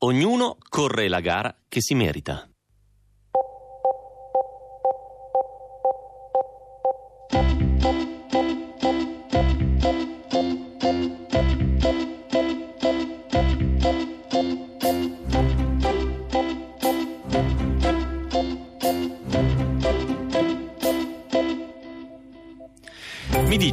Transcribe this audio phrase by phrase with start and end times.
[0.00, 2.48] Ognuno corre la gara che si merita.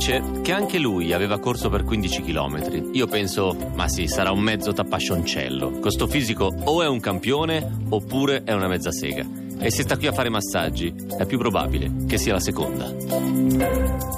[0.05, 2.91] Dice che anche lui aveva corso per 15 km.
[2.93, 5.79] Io penso, ma sì, sarà un mezzo tappascioncello.
[5.79, 9.25] Con sto fisico o è un campione oppure è una mezza sega.
[9.57, 14.14] E se sta qui a fare massaggi, è più probabile che sia la seconda.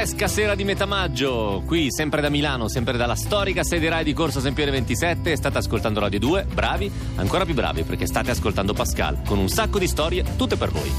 [0.00, 4.14] Fresca sera di metà maggio, qui sempre da Milano, sempre dalla storica sede Rai di
[4.14, 9.20] Corso Sempione 27, state ascoltando Radio 2, bravi, ancora più bravi perché state ascoltando Pascal,
[9.26, 10.90] con un sacco di storie, tutte per voi.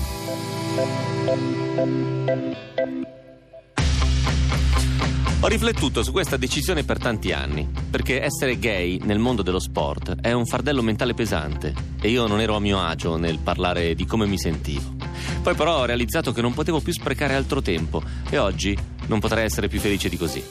[5.39, 10.17] Ho riflettuto su questa decisione per tanti anni, perché essere gay nel mondo dello sport
[10.21, 14.05] è un fardello mentale pesante e io non ero a mio agio nel parlare di
[14.05, 15.00] come mi sentivo.
[15.41, 18.77] Poi però ho realizzato che non potevo più sprecare altro tempo e oggi
[19.07, 20.43] non potrei essere più felice di così.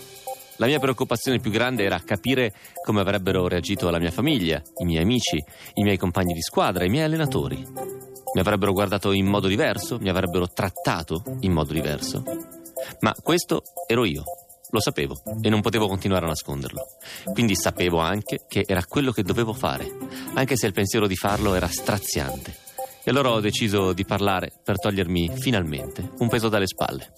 [0.56, 2.52] La mia preoccupazione più grande era capire
[2.84, 5.42] come avrebbero reagito la mia famiglia, i miei amici,
[5.74, 7.56] i miei compagni di squadra, i miei allenatori.
[8.34, 12.22] Mi avrebbero guardato in modo diverso, mi avrebbero trattato in modo diverso.
[13.00, 14.22] Ma questo ero io.
[14.72, 16.86] Lo sapevo e non potevo continuare a nasconderlo.
[17.32, 19.90] Quindi sapevo anche che era quello che dovevo fare,
[20.34, 22.68] anche se il pensiero di farlo era straziante.
[23.02, 27.12] E allora ho deciso di parlare per togliermi finalmente un peso dalle spalle.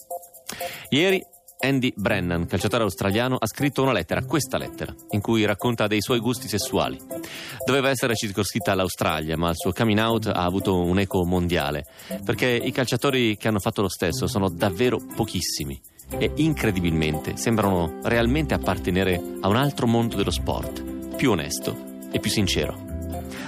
[0.91, 1.23] Ieri
[1.65, 6.19] Andy Brennan, calciatore australiano, ha scritto una lettera, questa lettera, in cui racconta dei suoi
[6.19, 6.99] gusti sessuali.
[7.65, 11.85] Doveva essere circoscritta all'Australia, ma il suo coming out ha avuto un eco mondiale,
[12.25, 15.81] perché i calciatori che hanno fatto lo stesso sono davvero pochissimi
[16.19, 21.77] e incredibilmente sembrano realmente appartenere a un altro mondo dello sport, più onesto
[22.11, 22.92] e più sincero.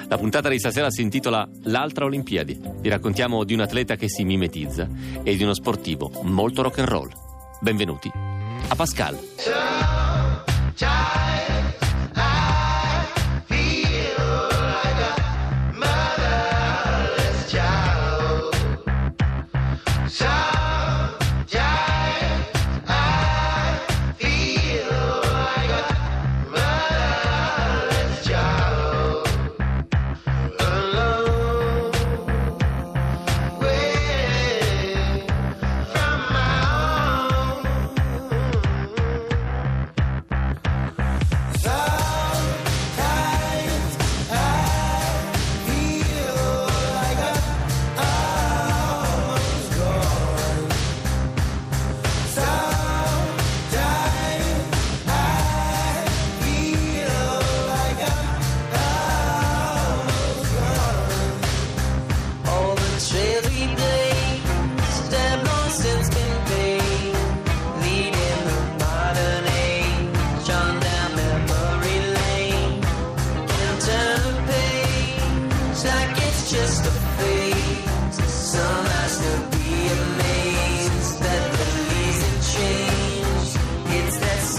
[0.09, 2.61] La puntata di stasera si intitola L'altra Olimpiadi.
[2.81, 4.89] Vi raccontiamo di un atleta che si mimetizza
[5.23, 7.11] e di uno sportivo molto rock and roll.
[7.61, 8.11] Benvenuti
[8.69, 9.19] a Pascal.
[9.37, 10.45] Ciao,
[10.75, 11.64] ciao.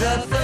[0.02, 0.35] up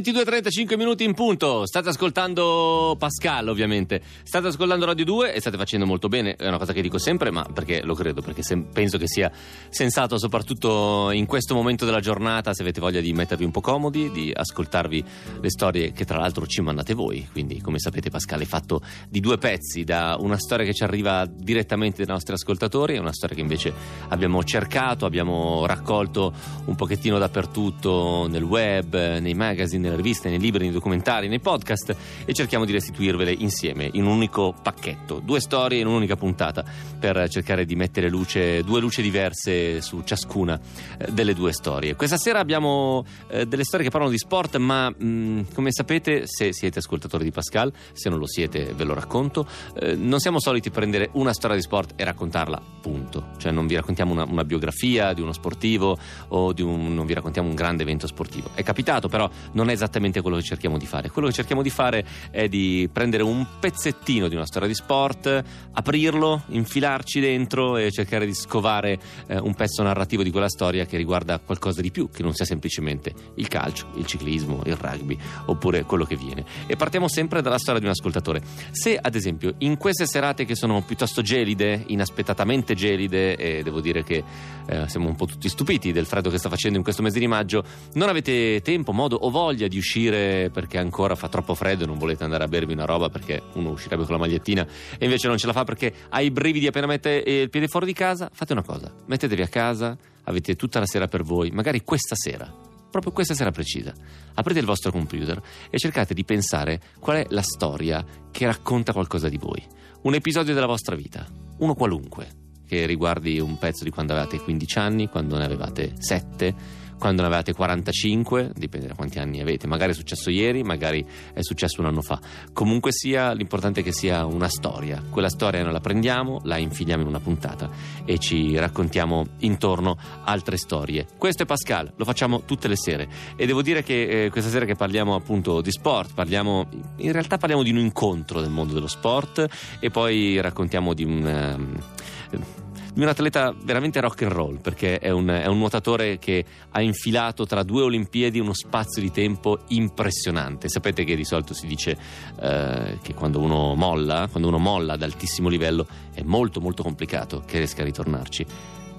[0.00, 5.84] 22.35 minuti in punto, state ascoltando Pascal ovviamente, state ascoltando Radio 2 e state facendo
[5.84, 8.96] molto bene, è una cosa che dico sempre, ma perché lo credo, perché sem- penso
[8.96, 9.30] che sia
[9.68, 14.10] sensato soprattutto in questo momento della giornata, se avete voglia di mettervi un po' comodi,
[14.10, 15.04] di ascoltarvi
[15.38, 19.20] le storie che tra l'altro ci mandate voi, quindi come sapete Pascal è fatto di
[19.20, 23.36] due pezzi, da una storia che ci arriva direttamente dai nostri ascoltatori e una storia
[23.36, 23.70] che invece
[24.08, 26.32] abbiamo cercato, abbiamo raccolto
[26.64, 31.96] un pochettino dappertutto nel web, nei magazine, nelle riviste, nei libri, nei documentari, nei podcast
[32.24, 36.64] e cerchiamo di restituirvele insieme in un unico pacchetto, due storie in un'unica puntata
[36.98, 40.58] per cercare di mettere luce, due luci diverse su ciascuna
[40.98, 41.96] eh, delle due storie.
[41.96, 46.52] Questa sera abbiamo eh, delle storie che parlano di sport, ma mh, come sapete, se
[46.52, 49.46] siete ascoltatori di Pascal, se non lo siete ve lo racconto,
[49.78, 53.30] eh, non siamo soliti prendere una storia di sport e raccontarla, punto.
[53.38, 55.98] Cioè non vi raccontiamo una, una biografia di uno sportivo
[56.28, 58.50] o un, non vi raccontiamo un grande evento sportivo.
[58.54, 61.10] È capitato, però non è esattamente quello che cerchiamo di fare.
[61.10, 65.42] Quello che cerchiamo di fare è di prendere un pezzettino di una storia di sport,
[65.72, 70.96] aprirlo, infilarci dentro e cercare di scovare eh, un pezzo narrativo di quella storia che
[70.96, 75.16] riguarda qualcosa di più, che non sia semplicemente il calcio, il ciclismo, il rugby
[75.46, 76.44] oppure quello che viene.
[76.66, 78.42] E partiamo sempre dalla storia di un ascoltatore.
[78.70, 84.04] Se ad esempio in queste serate che sono piuttosto gelide, inaspettatamente gelide, e devo dire
[84.04, 84.22] che
[84.66, 87.26] eh, siamo un po' tutti stupiti del freddo che sta facendo in questo mese di
[87.26, 91.86] maggio, non avete tempo, modo o voglia di uscire perché ancora fa troppo freddo e
[91.86, 94.66] non volete andare a bervi una roba perché uno uscirebbe con la magliettina
[94.98, 97.86] e invece non ce la fa perché ha i brividi appena mette il piede fuori
[97.86, 101.82] di casa, fate una cosa, mettetevi a casa, avete tutta la sera per voi, magari
[101.82, 103.94] questa sera proprio questa sera precisa.
[104.34, 105.40] Aprite il vostro computer
[105.70, 109.64] e cercate di pensare qual è la storia che racconta qualcosa di voi.
[110.02, 111.24] Un episodio della vostra vita,
[111.58, 112.28] uno qualunque,
[112.66, 116.54] che riguardi un pezzo di quando avevate 15 anni, quando ne avevate 7,
[117.00, 121.40] quando ne avevate 45, dipende da quanti anni avete, magari è successo ieri, magari è
[121.40, 122.20] successo un anno fa.
[122.52, 125.02] Comunque sia, l'importante è che sia una storia.
[125.08, 127.70] Quella storia noi la prendiamo, la infiliamo in una puntata
[128.04, 131.06] e ci raccontiamo intorno altre storie.
[131.16, 134.66] Questo è Pascal, lo facciamo tutte le sere e devo dire che eh, questa sera
[134.66, 138.88] che parliamo appunto di sport, parliamo in realtà parliamo di un incontro del mondo dello
[138.88, 139.46] sport
[139.78, 145.10] e poi raccontiamo di un um, di un atleta veramente rock and roll, perché è
[145.10, 150.68] un, è un, nuotatore che ha infilato tra due Olimpiadi uno spazio di tempo impressionante.
[150.68, 151.96] Sapete che di solito si dice
[152.40, 157.42] eh, che quando uno molla, quando uno molla ad altissimo livello, è molto molto complicato
[157.46, 158.46] che riesca a ritornarci.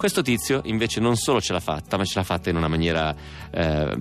[0.02, 3.16] Questo tizio invece non solo ce l'ha fatta, ma ce l'ha fatta in una maniera
[3.52, 3.96] eh,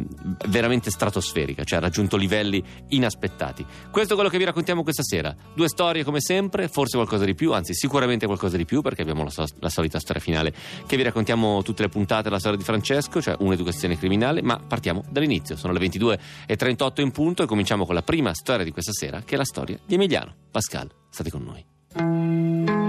[0.49, 3.67] veramente stratosferica, cioè ha raggiunto livelli inaspettati.
[3.91, 5.37] Questo è quello che vi raccontiamo questa sera.
[5.55, 9.25] Due storie come sempre, forse qualcosa di più, anzi sicuramente qualcosa di più, perché abbiamo
[9.25, 10.55] la, so- la solita storia finale
[10.87, 15.05] che vi raccontiamo tutte le puntate, la storia di Francesco, cioè un'educazione criminale, ma partiamo
[15.11, 15.55] dall'inizio.
[15.58, 19.35] Sono le 22.38 in punto e cominciamo con la prima storia di questa sera, che
[19.35, 20.35] è la storia di Emiliano.
[20.50, 22.79] Pascal, state con noi.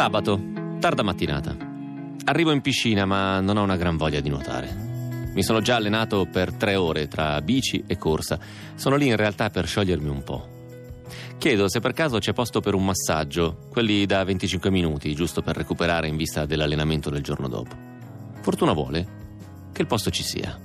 [0.00, 0.40] Sabato,
[0.78, 1.54] tarda mattinata.
[2.24, 4.74] Arrivo in piscina ma non ho una gran voglia di nuotare.
[5.34, 8.38] Mi sono già allenato per tre ore tra bici e corsa.
[8.76, 10.48] Sono lì in realtà per sciogliermi un po'.
[11.36, 15.54] Chiedo se per caso c'è posto per un massaggio, quelli da 25 minuti, giusto per
[15.54, 17.76] recuperare in vista dell'allenamento del giorno dopo.
[18.40, 19.06] Fortuna vuole
[19.70, 20.58] che il posto ci sia.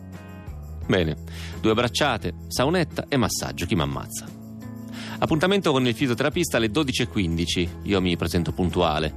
[0.88, 1.18] Bene,
[1.60, 4.35] due bracciate, saunetta e massaggio, chi m'ammazza.
[5.18, 7.68] Appuntamento con il fisioterapista alle 12.15.
[7.84, 9.14] Io mi presento puntuale.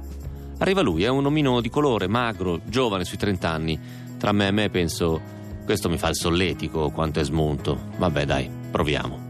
[0.59, 3.79] Arriva lui, è un omino di colore, magro, giovane, sui 30 anni.
[4.17, 5.21] Tra me e me penso,
[5.65, 7.77] questo mi fa il solletico, quanto è smunto.
[7.97, 9.27] Vabbè, dai, proviamo.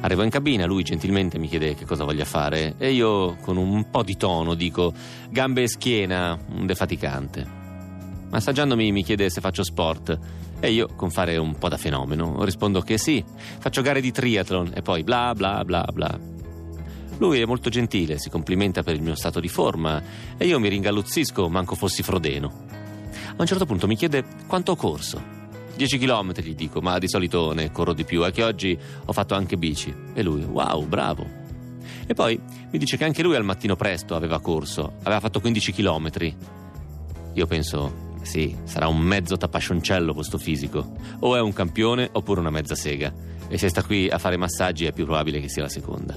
[0.00, 3.88] Arrivo in cabina, lui gentilmente mi chiede che cosa voglia fare e io con un
[3.90, 4.92] po' di tono dico
[5.30, 7.62] gambe e schiena, un defaticante.
[8.28, 10.18] Massaggiandomi mi chiede se faccio sport
[10.60, 13.22] e io, con fare un po' da fenomeno, rispondo che sì,
[13.58, 16.18] faccio gare di triathlon e poi bla bla bla bla.
[17.18, 20.02] Lui è molto gentile, si complimenta per il mio stato di forma
[20.36, 22.66] e io mi ringalluzzisco, manco fossi frodeno.
[23.36, 25.42] A un certo punto mi chiede quanto ho corso.
[25.76, 29.12] 10 km gli dico, ma di solito ne corro di più, è che oggi ho
[29.12, 29.94] fatto anche bici.
[30.14, 31.42] E lui, wow, bravo.
[32.06, 35.72] E poi mi dice che anche lui al mattino presto aveva corso, aveva fatto 15
[35.72, 36.10] km.
[37.34, 40.96] Io penso, sì, sarà un mezzo tapascioncello questo fisico.
[41.20, 43.12] O è un campione oppure una mezza sega.
[43.48, 46.16] E se sta qui a fare massaggi è più probabile che sia la seconda.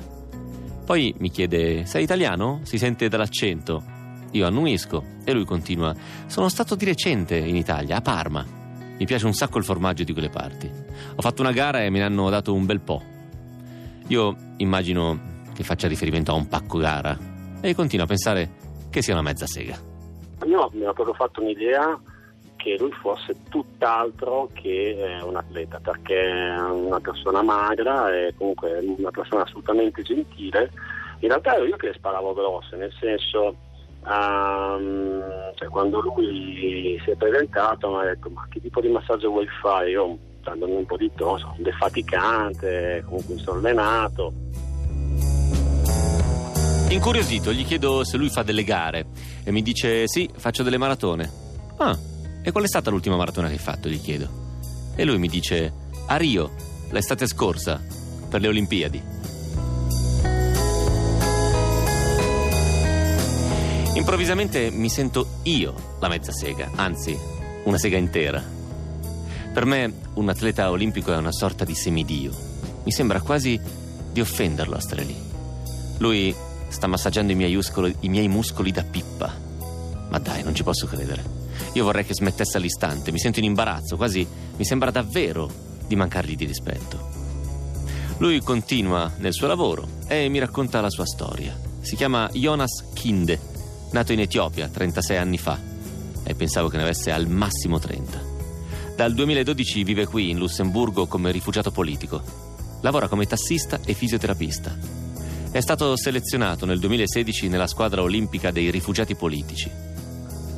[0.85, 2.61] Poi mi chiede: Sei italiano?
[2.63, 3.83] Si sente dall'accento.
[4.31, 5.93] Io annuisco e lui continua:
[6.27, 8.45] Sono stato di recente in Italia, a Parma.
[8.97, 10.71] Mi piace un sacco il formaggio di quelle parti.
[11.15, 13.03] Ho fatto una gara e me ne hanno dato un bel po'.
[14.07, 17.17] Io immagino che faccia riferimento a un pacco gara
[17.59, 18.49] e continuo a pensare
[18.89, 19.95] che sia una mezza sega.
[20.46, 22.00] Io mi ho proprio fatto un'idea
[22.58, 28.79] che lui fosse tutt'altro che eh, un atleta, perché è una persona magra e comunque
[28.79, 30.72] una persona assolutamente gentile.
[31.20, 33.56] In realtà ero io che le sparavo grosse, nel senso,
[34.06, 35.24] um,
[35.56, 39.48] cioè, quando lui si è presentato mi ha detto ma che tipo di massaggio vuoi
[39.62, 39.89] fare?
[39.91, 44.34] Io dandomi un po' di tono, defaticante, comunque mi sono allenato.
[46.89, 49.08] Incuriosito, gli chiedo se lui fa delle gare
[49.44, 51.29] e mi dice sì, faccio delle maratone.
[51.77, 51.98] Ah,
[52.41, 53.89] e qual è stata l'ultima maratona che hai fatto?
[53.89, 54.29] Gli chiedo.
[54.96, 55.74] E lui mi dice
[56.08, 56.53] a Rio,
[56.89, 57.82] l'estate scorsa,
[58.29, 59.03] per le Olimpiadi.
[63.96, 67.17] Improvvisamente mi sento io la mezza sega, anzi,
[67.65, 68.41] una sega intera.
[69.53, 72.32] Per me un atleta olimpico è una sorta di semidio.
[72.84, 73.60] Mi sembra quasi
[74.12, 75.15] di offenderlo a stare lì.
[75.98, 76.34] Lui
[76.67, 79.33] sta massaggiando i miei, muscoli, i miei muscoli da pippa.
[80.09, 81.24] Ma dai, non ci posso credere.
[81.74, 85.50] Io vorrei che smettesse all'istante, mi sento in imbarazzo, quasi mi sembra davvero
[85.86, 87.15] di mancargli di rispetto.
[88.17, 91.55] Lui continua nel suo lavoro e mi racconta la sua storia.
[91.81, 93.39] Si chiama Jonas Kinde,
[93.91, 95.59] nato in Etiopia 36 anni fa
[96.24, 98.36] e pensavo che ne avesse al massimo 30.
[98.95, 102.21] Dal 2012 vive qui in Lussemburgo come rifugiato politico.
[102.81, 105.06] Lavora come tassista e fisioterapista.
[105.50, 109.72] È stato selezionato nel 2016 nella squadra olimpica dei rifugiati politici.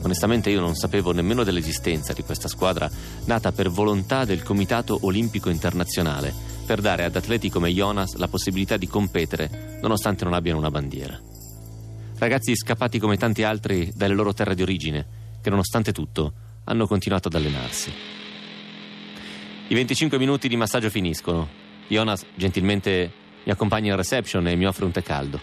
[0.01, 2.89] Onestamente io non sapevo nemmeno dell'esistenza di questa squadra
[3.25, 6.33] nata per volontà del Comitato Olimpico Internazionale
[6.65, 11.19] per dare ad atleti come Jonas la possibilità di competere nonostante non abbiano una bandiera.
[12.17, 16.33] Ragazzi scappati come tanti altri dalle loro terre di origine, che nonostante tutto
[16.65, 17.91] hanno continuato ad allenarsi.
[19.67, 21.47] I 25 minuti di massaggio finiscono.
[21.87, 23.11] Jonas gentilmente
[23.43, 25.41] mi accompagna in reception e mi offre un tè caldo.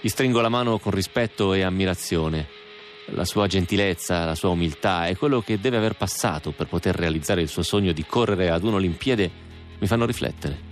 [0.00, 2.60] Gli stringo la mano con rispetto e ammirazione.
[3.06, 7.42] La sua gentilezza, la sua umiltà e quello che deve aver passato per poter realizzare
[7.42, 9.30] il suo sogno di correre ad un'Olimpiade
[9.78, 10.70] mi fanno riflettere.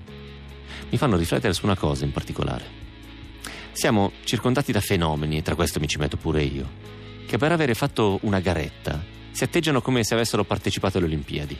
[0.90, 2.64] Mi fanno riflettere su una cosa in particolare.
[3.72, 6.68] Siamo circondati da fenomeni, e tra questo mi ci metto pure io,
[7.26, 11.56] che per avere fatto una garetta si atteggiano come se avessero partecipato alle Olimpiadi.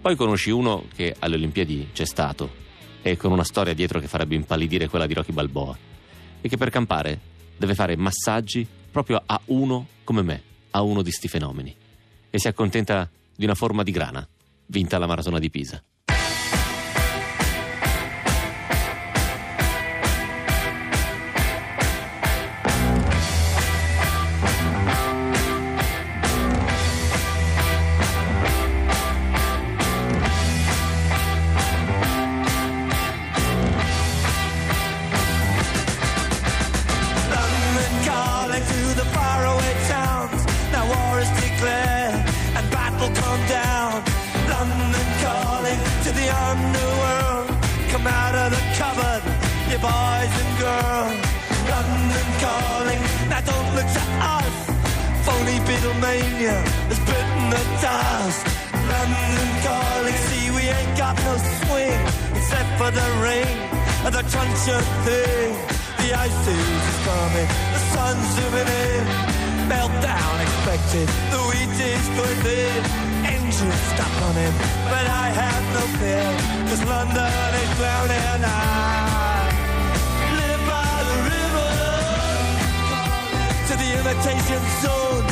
[0.00, 2.60] Poi conosci uno che alle Olimpiadi c'è stato
[3.02, 5.76] e con una storia dietro che farebbe impallidire quella di Rocky Balboa
[6.40, 7.20] e che per campare
[7.56, 11.74] deve fare massaggi proprio a uno come me, a uno di sti fenomeni
[12.30, 14.26] e si accontenta di una forma di grana,
[14.66, 15.82] vinta la maratona di Pisa.
[55.72, 56.60] Beatlemania
[56.92, 58.44] has bitten the dust.
[58.92, 61.96] London calling, see we ain't got no swing
[62.36, 63.56] except for the rain
[64.04, 65.56] and the crunch of thing.
[65.96, 69.04] The ice age is coming, the sun's zooming in.
[69.72, 72.80] Meltdown expected, the wheat is going in.
[73.24, 74.52] Engines stop running,
[74.92, 76.28] but I have no fear,
[76.68, 78.44] cause London is drowning.
[78.44, 79.48] I
[80.36, 81.72] live by the river
[83.68, 85.31] to the imitation zone.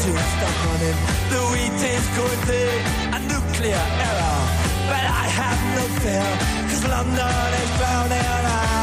[0.00, 0.96] Stop running,
[1.28, 4.40] the wheat is going thick, a nuclear error.
[4.88, 6.24] But I have no fear,
[6.70, 8.16] cause London is drowning.
[8.16, 8.79] I,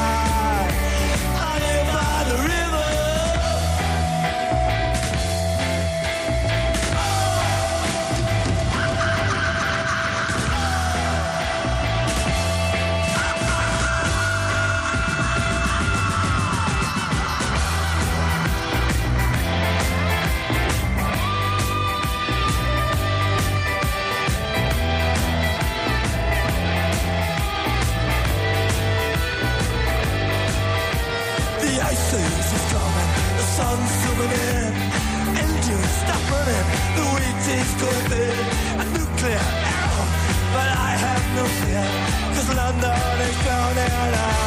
[43.47, 44.46] London is drowning and I,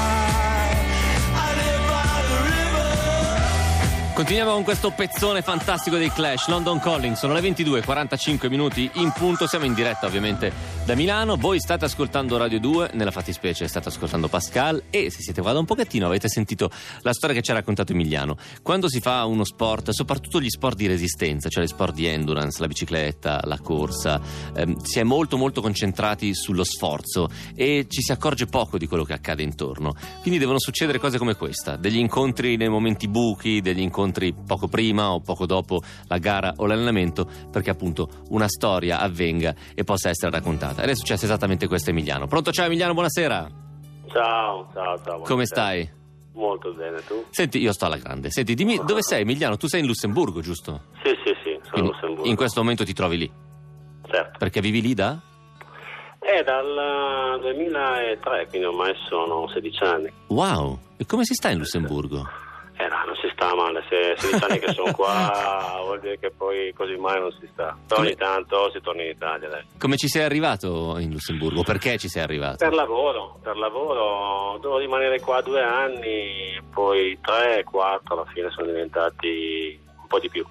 [4.21, 9.13] Continuiamo con questo pezzone fantastico dei Clash, London Calling, sono le 22, 45 minuti in
[9.13, 10.53] punto, siamo in diretta ovviamente
[10.85, 15.41] da Milano, voi state ascoltando Radio 2, nella fattispecie state ascoltando Pascal e se siete
[15.41, 18.37] qua da un pochettino avete sentito la storia che ci ha raccontato Emiliano.
[18.63, 22.61] Quando si fa uno sport, soprattutto gli sport di resistenza, cioè gli sport di endurance,
[22.61, 24.21] la bicicletta, la corsa,
[24.55, 29.05] ehm, si è molto molto concentrati sullo sforzo e ci si accorge poco di quello
[29.05, 29.95] che accade intorno.
[30.21, 34.09] Quindi devono succedere cose come questa, degli incontri nei momenti buchi, degli incontri
[34.47, 39.85] poco prima o poco dopo la gara o l'allenamento, perché appunto una storia avvenga e
[39.85, 40.83] possa essere raccontata.
[40.83, 42.27] Ed è successo esattamente questo Emiliano.
[42.27, 43.49] Pronto, ciao Emiliano, buonasera.
[44.13, 45.21] Ciao, ciao, ciao.
[45.21, 45.89] Come stai?
[46.33, 47.25] Molto bene, tu?
[47.31, 48.31] Senti, io sto alla grande.
[48.31, 49.57] Senti, dimmi dove sei Emiliano?
[49.57, 50.85] Tu sei in Lussemburgo, giusto?
[51.03, 52.29] Sì, sì, sì, sono Quindi Lussemburgo.
[52.29, 53.31] in questo momento ti trovi lì.
[54.11, 54.39] Certo.
[54.39, 55.21] Perché vivi lì da?
[56.19, 60.13] È dal 2003, quindi ormai sono 16 anni.
[60.29, 60.79] Wow!
[60.97, 62.27] E come si sta in Lussemburgo?
[62.81, 66.31] Eh no, non si sta male, se 16 anni che sono qua vuol dire che
[66.31, 67.77] poi così mai non si sta.
[67.87, 69.65] Però ogni tanto si torna in Italia, dai.
[69.79, 71.63] Come ci sei arrivato in Lussemburgo?
[71.63, 72.57] Perché ci sei arrivato?
[72.57, 78.69] Per lavoro, per lavoro, devo rimanere qua due anni, poi tre, quattro, alla fine sono
[78.69, 80.45] diventati un po' di più.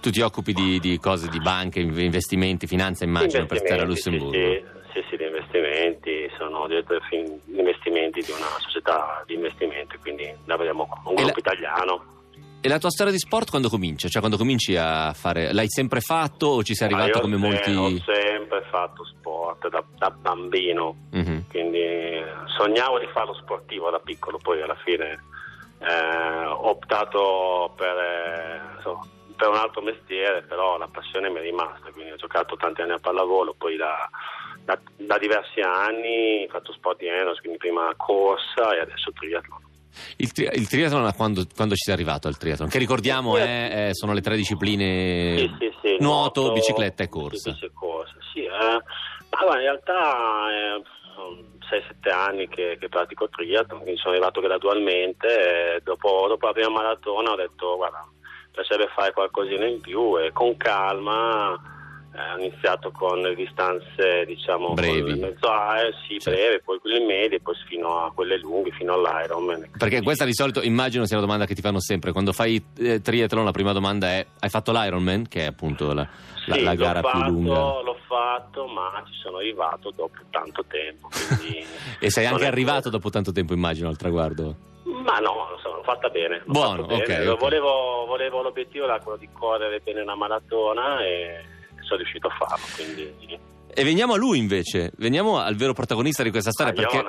[0.00, 3.84] Tu ti occupi di, di cose di banche, inv- investimenti, finanza, immagino, per stare a
[3.84, 4.30] Lussemburgo.
[4.30, 4.62] Sì,
[4.92, 7.73] sì, sì, di investimenti, sono direttore di investimenti
[8.10, 12.04] di una società di investimenti, quindi lavoriamo con un E la- gruppo italiano.
[12.60, 14.08] E la tua storia di sport quando comincia?
[14.08, 15.52] Cioè quando cominci a fare...
[15.52, 17.74] L'hai sempre fatto o ci sei Ah, arrivato io come molti...
[17.74, 21.44] Ho sempre fatto sport da, da bambino, Mhm.
[21.50, 22.22] quindi
[22.56, 25.22] sognavo di farlo sportivo da piccolo, poi alla fine
[25.80, 31.42] eh, ho optato per, eh, insomma, per un altro mestiere, però la passione mi è
[31.42, 34.08] rimasta, quindi ho giocato tanti anni a pallavolo, poi da,
[34.64, 39.62] da- da diversi anni ho fatto sport di endurance, quindi prima corsa e adesso triathlon.
[40.16, 42.68] Il, tri- il triathlon, quando, quando ci sei arrivato al triathlon?
[42.68, 47.52] Che ricordiamo, è- è- sono le tre discipline Sì, sì, sì, nuoto, bicicletta e corsa.
[47.54, 48.14] Sì, corsa.
[48.32, 48.48] Sì, eh,
[49.28, 50.82] guarda, in realtà eh,
[51.14, 51.36] sono
[51.68, 55.80] 6-7 anni che, che pratico triathlon, quindi sono arrivato gradualmente.
[55.84, 58.04] Dopo, dopo la prima maratona ho detto, guarda,
[58.50, 61.60] piacerebbe fare qualcosina in più e con calma
[62.14, 65.18] eh, iniziato con distanze, diciamo, Brevi.
[65.18, 66.30] mezzo aereo, sì, Certo.
[66.30, 69.70] breve, poi quelle medie, poi fino a quelle lunghe, fino all'Ironman.
[69.76, 72.12] Perché questa di solito immagino sia la domanda che ti fanno sempre.
[72.12, 75.26] Quando fai eh, triathlon la prima domanda è hai fatto l'Ironman?
[75.28, 76.06] Che è appunto la,
[76.46, 77.52] la- Sì, la gara l'ho più fatto, lunga.
[77.82, 81.08] L'ho fatto, ma ci sono arrivato dopo tanto tempo.
[81.98, 84.56] E sei anche arrivato dopo tanto tempo immagino al traguardo.
[84.84, 86.38] Ma no, l'ho fatta bene.
[86.44, 87.24] l'ho Buono, fatto bene.
[87.24, 87.38] ok, ok.
[87.38, 91.44] Volevo, volevo l'obiettivo era quello di correre bene una maratona e
[91.84, 92.66] sono riuscito a farlo.
[92.74, 97.04] Quindi E veniamo a lui invece, veniamo al vero protagonista di questa storia perché,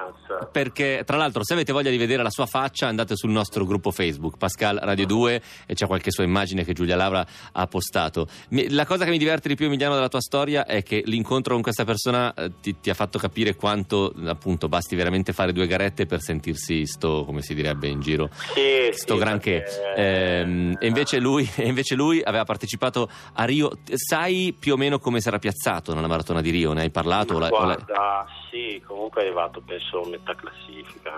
[0.51, 3.91] perché, tra l'altro se avete voglia di vedere la sua faccia andate sul nostro gruppo
[3.91, 8.27] Facebook Pascal Radio 2 e c'è qualche sua immagine che Giulia Laura ha postato.
[8.69, 11.61] La cosa che mi diverte di più Emiliano della tua storia è che l'incontro con
[11.61, 16.05] questa persona eh, ti, ti ha fatto capire quanto appunto basti veramente fare due garette
[16.07, 19.61] per sentirsi sto, come si direbbe in giro, sì, sto sì, granché.
[19.61, 23.77] perché- Ehm, e, invece lui, e invece lui aveva partecipato a Rio.
[23.93, 26.53] Sai più o meno come si era piazzato nella maratona di Rio?
[26.73, 27.37] Ne hai parlato?
[27.37, 31.11] l'hai- Guarda, sì, comunque è arrivato penso a metà classifica,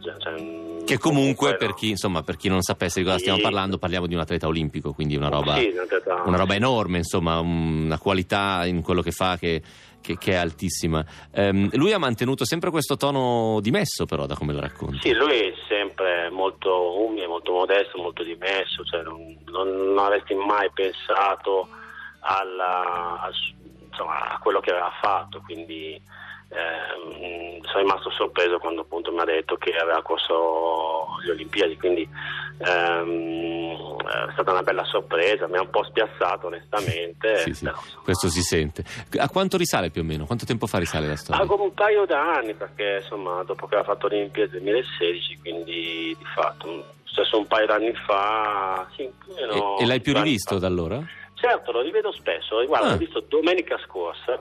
[0.00, 0.20] genere.
[0.20, 1.56] cioè, Che comunque, no.
[1.56, 3.22] per, chi, insomma, per chi non sapesse di cosa Sì.
[3.22, 5.72] stiamo parlando, parliamo di un atleta olimpico, quindi una roba, Sì,
[6.24, 9.62] una roba enorme, insomma, un- una qualità in quello che fa che,
[10.00, 11.04] che- che è altissima.
[11.32, 14.98] Ehm, lui ha mantenuto sempre questo tono dimesso, però, da come lo racconti.
[15.08, 20.34] Sì, lui è sempre molto umile, molto modesto, molto dimesso, cioè non, non- non avresti
[20.34, 21.68] mai pensato
[22.20, 23.34] alla- al-
[23.92, 26.00] insomma, a quello che aveva fatto, quindi
[26.48, 32.08] ehm, sono rimasto sorpreso quando appunto mi ha detto che aveva corso le Olimpiadi, quindi
[32.58, 33.96] ehm,
[34.28, 37.36] è stata una bella sorpresa, mi ha un po' spiazzato onestamente.
[37.38, 38.84] Sì, sì, però, insomma, questo si sente.
[39.18, 40.26] A quanto risale più o meno?
[40.26, 41.46] Quanto tempo fa risale la storia?
[41.46, 46.16] Come un paio d'anni, perché insomma, dopo che aveva fatto le Olimpiadi nel 2016, quindi
[46.18, 50.14] di fatto, successo un paio d'anni fa, sì, più o meno E, e l'hai più
[50.14, 51.02] rivisto da allora?
[51.42, 52.90] Certo, lo rivedo spesso, guarda, Ah.
[52.92, 54.40] l'ho visto domenica scorsa.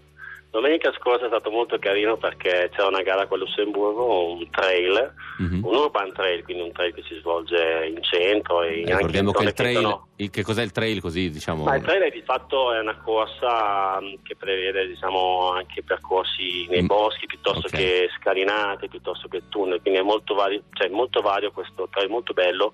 [0.52, 5.64] Domenica scorsa è stato molto carino perché c'era una gara a Lussemburgo, un trail, Mhm.
[5.66, 9.36] un urban trail, quindi un trail che si svolge in centro e anche Ricordiamo in
[9.36, 11.64] che il trail, il- che cos'è il trail così diciamo?
[11.64, 16.68] ma il trail è di fatto è una corsa mh, che prevede diciamo, anche percorsi
[16.68, 16.86] nei Mm.
[16.86, 17.72] boschi piuttosto Ok.
[17.78, 22.34] che scalinate, piuttosto che tunnel, quindi è molto vario, cioè molto vario questo trail, molto
[22.34, 22.74] bello,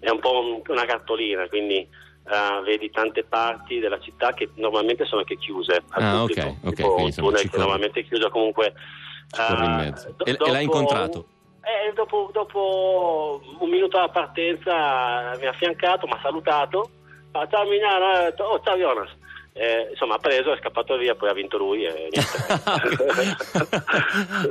[0.00, 1.88] è un po' un- una cartolina, quindi
[2.26, 6.56] eh, vedi tante parti della città che normalmente sono anche chiuse al Ah, pubblico.
[6.64, 8.72] ok, Tipo tunnel ci che normalmente è chiuso comunque.
[9.36, 10.14] Mezzo.
[10.16, 11.26] do- E- e l'hai incontrato?
[11.62, 16.90] Eh, dopo, dopo un minuto alla partenza mi ha affiancato, mi ha salutato.
[17.32, 19.10] Ah, ciao Milano, eh, oh, ciao Jonas.
[19.56, 22.18] Eh, insomma, ha preso, è scappato via, poi ha vinto lui e niente.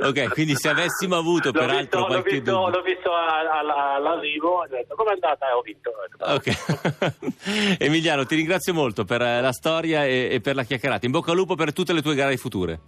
[0.00, 2.68] ok, quindi se avessimo avuto L'ho peraltro visto, l'ho qualche visto, dubbio.
[2.70, 5.46] l'ho visto a- a- all'arrivo, ho detto come è andata?
[5.48, 5.90] Eh, ho vinto.
[6.20, 7.76] Ok.
[7.84, 11.04] Emiliano, ti ringrazio molto per eh, la storia e, e per la chiacchierata.
[11.04, 12.80] In bocca al lupo per tutte le tue gare future.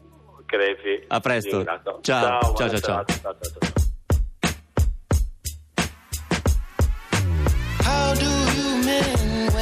[0.46, 1.04] Crepi.
[1.08, 1.64] A presto.
[1.64, 1.98] Ciao.
[2.00, 2.78] Ciao, ciao, ciao.
[2.80, 3.74] ciao, ciao, ciao.
[7.84, 9.52] How do you mend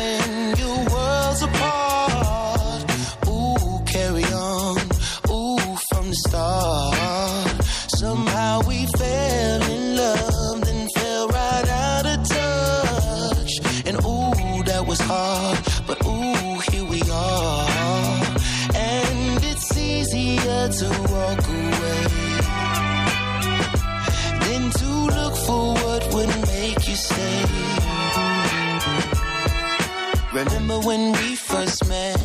[30.45, 32.21] Remember when we first met?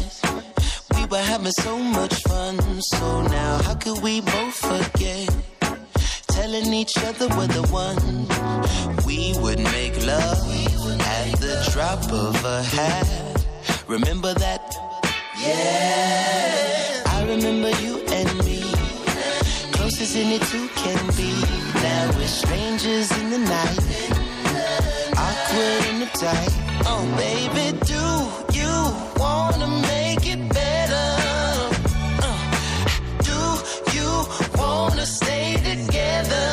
[0.95, 2.81] We were having so much fun.
[2.81, 5.29] So now, how could we both forget?
[6.27, 8.27] Telling each other we're the one.
[9.05, 10.39] We would make love
[11.17, 13.45] at the drop of a hat.
[13.87, 14.63] Remember that?
[15.37, 17.03] Yeah.
[17.07, 18.61] I remember you and me.
[19.71, 21.31] Closest any two can be.
[21.75, 24.19] Now we're strangers in the night
[25.19, 26.58] awkward and uptight.
[26.85, 28.03] Oh, baby, do
[28.59, 28.75] you
[29.19, 31.07] wanna make it better?
[32.27, 32.39] Uh,
[33.29, 33.39] do
[33.95, 34.11] you
[34.57, 36.47] wanna stay together?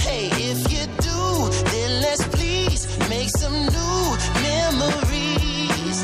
[0.00, 1.20] Hey, if you do,
[1.72, 4.02] then let's please make some new
[4.48, 5.98] memories.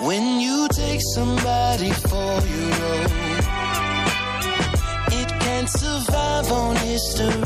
[0.00, 3.10] When you take somebody for your own,
[5.20, 7.43] it can't survive on history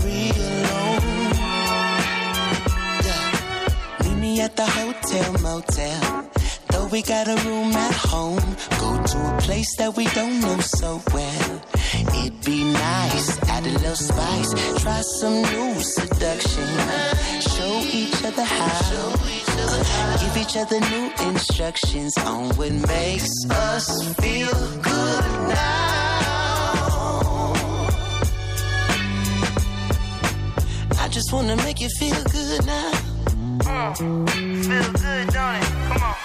[4.48, 6.30] at the hotel motel.
[6.70, 8.48] Though we got a room at home,
[8.82, 11.60] go to a place that we don't know so well.
[12.18, 14.50] It'd be nice, add a little spice,
[14.82, 16.68] try some new seduction.
[17.54, 19.12] Show each other how,
[20.20, 24.58] give each other new instructions on what makes us feel
[24.90, 25.98] good now.
[31.04, 32.97] I just wanna make you feel good now.
[33.78, 35.62] Feel good, don't it?
[35.88, 36.17] Come on.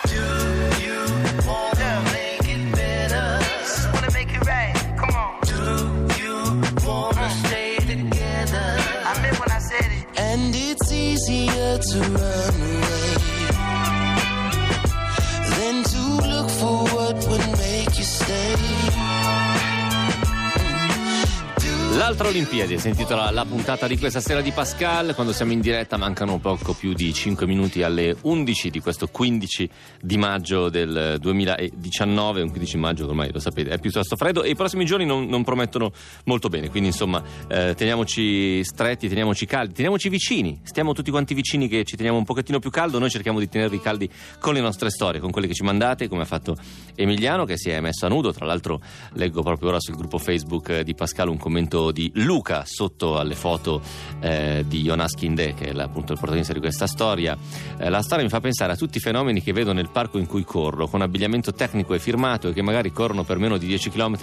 [22.13, 25.15] L'altra Olimpiadi si intitola La puntata di questa sera di Pascal.
[25.15, 29.67] Quando siamo in diretta mancano poco più di 5 minuti alle 11 di questo 15
[29.99, 32.43] di maggio del 2019.
[32.43, 35.43] Un 15 maggio, ormai lo sapete, è piuttosto freddo e i prossimi giorni non, non
[35.43, 35.91] promettono
[36.26, 36.69] molto bene.
[36.69, 40.60] Quindi, insomma, eh, teniamoci stretti, teniamoci caldi, teniamoci vicini.
[40.62, 42.99] Stiamo tutti quanti vicini che ci teniamo un pochettino più caldo.
[42.99, 44.08] Noi cerchiamo di tenervi caldi
[44.39, 46.56] con le nostre storie, con quelle che ci mandate, come ha fatto
[46.93, 48.32] Emiliano che si è messo a nudo.
[48.32, 48.80] Tra l'altro,
[49.13, 53.35] leggo proprio ora sul gruppo Facebook eh, di Pascal un commento di Luca sotto alle
[53.35, 53.81] foto
[54.19, 57.37] eh, di Jonas Kinde, che è appunto il protagonista di questa storia.
[57.77, 60.27] Eh, la storia mi fa pensare a tutti i fenomeni che vedo nel parco in
[60.27, 63.89] cui corro, con abbigliamento tecnico e firmato e che magari corrono per meno di 10
[63.89, 64.17] km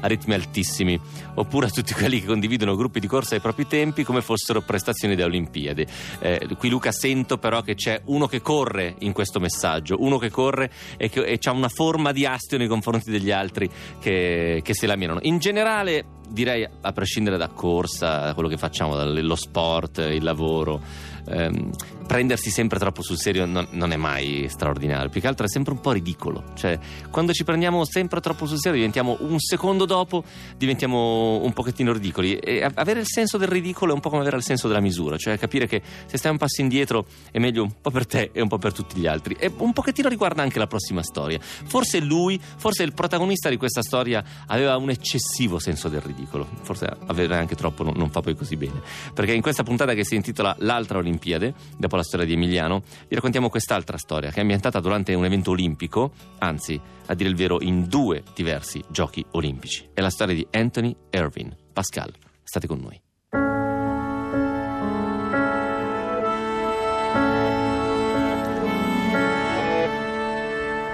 [0.00, 0.98] a ritmi altissimi,
[1.34, 5.16] oppure a tutti quelli che condividono gruppi di corsa ai propri tempi come fossero prestazioni
[5.16, 5.86] da Olimpiadi.
[6.20, 10.30] Eh, qui Luca sento però che c'è uno che corre in questo messaggio, uno che
[10.30, 13.68] corre e che e c'ha una forma di astio nei confronti degli altri
[13.98, 15.18] che, che se la mirano.
[15.22, 20.80] In generale direi a prescindere da corsa, da quello che facciamo, dallo sport, il lavoro,
[21.26, 21.70] ehm,
[22.06, 25.72] prendersi sempre troppo sul serio non, non è mai straordinario, più che altro è sempre
[25.72, 26.44] un po' ridicolo.
[26.54, 26.78] Cioè,
[27.10, 30.24] quando ci prendiamo sempre troppo sul serio, diventiamo un secondo dopo,
[30.56, 32.36] diventiamo un pochettino ridicoli.
[32.36, 35.16] E avere il senso del ridicolo è un po' come avere il senso della misura,
[35.16, 38.40] cioè capire che se stai un passo indietro è meglio un po' per te e
[38.40, 39.36] un po' per tutti gli altri.
[39.38, 41.38] E un pochettino riguarda anche la prossima storia.
[41.40, 46.46] Forse lui, forse il protagonista di questa storia aveva un eccessivo senso del ridicolo.
[46.62, 48.82] Forse avere anche troppo non, non fa poi così bene.
[49.12, 53.14] Perché in questa puntata che si intitola L'altra Olimpiade, dopo la storia di Emiliano, vi
[53.14, 57.60] raccontiamo quest'altra storia che è ambientata durante un evento olimpico, anzi, a dire il vero,
[57.60, 59.88] in due diversi giochi olimpici.
[59.92, 61.54] È la storia di Anthony Irving.
[61.72, 63.00] Pascal, state con noi.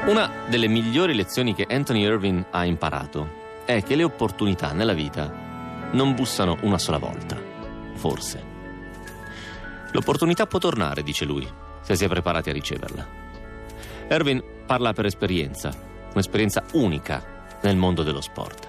[0.07, 3.29] Una delle migliori lezioni che Anthony Irving ha imparato
[3.65, 5.33] è che le opportunità nella vita
[5.93, 7.39] non bussano una sola volta.
[7.95, 8.50] Forse.
[9.93, 11.49] L'opportunità può tornare, dice lui,
[11.83, 13.07] se si è preparati a riceverla.
[14.11, 15.73] Irving parla per esperienza,
[16.13, 17.23] un'esperienza unica
[17.63, 18.69] nel mondo dello sport.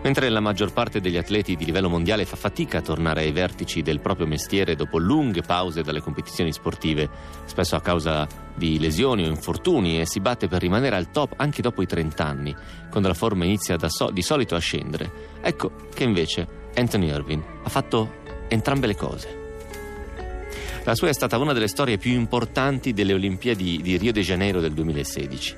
[0.00, 3.82] Mentre la maggior parte degli atleti di livello mondiale fa fatica a tornare ai vertici
[3.82, 7.08] del proprio mestiere dopo lunghe pause dalle competizioni sportive,
[7.46, 11.62] spesso a causa di lesioni o infortuni, e si batte per rimanere al top anche
[11.62, 12.54] dopo i 30 anni,
[12.90, 17.68] quando la forma inizia so- di solito a scendere, ecco che invece Anthony Irving ha
[17.68, 18.14] fatto
[18.48, 19.37] entrambe le cose.
[20.88, 24.58] La sua è stata una delle storie più importanti delle Olimpiadi di Rio de Janeiro
[24.58, 25.56] del 2016.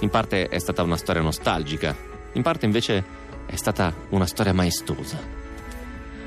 [0.00, 1.94] In parte è stata una storia nostalgica,
[2.32, 3.04] in parte invece
[3.44, 5.18] è stata una storia maestosa.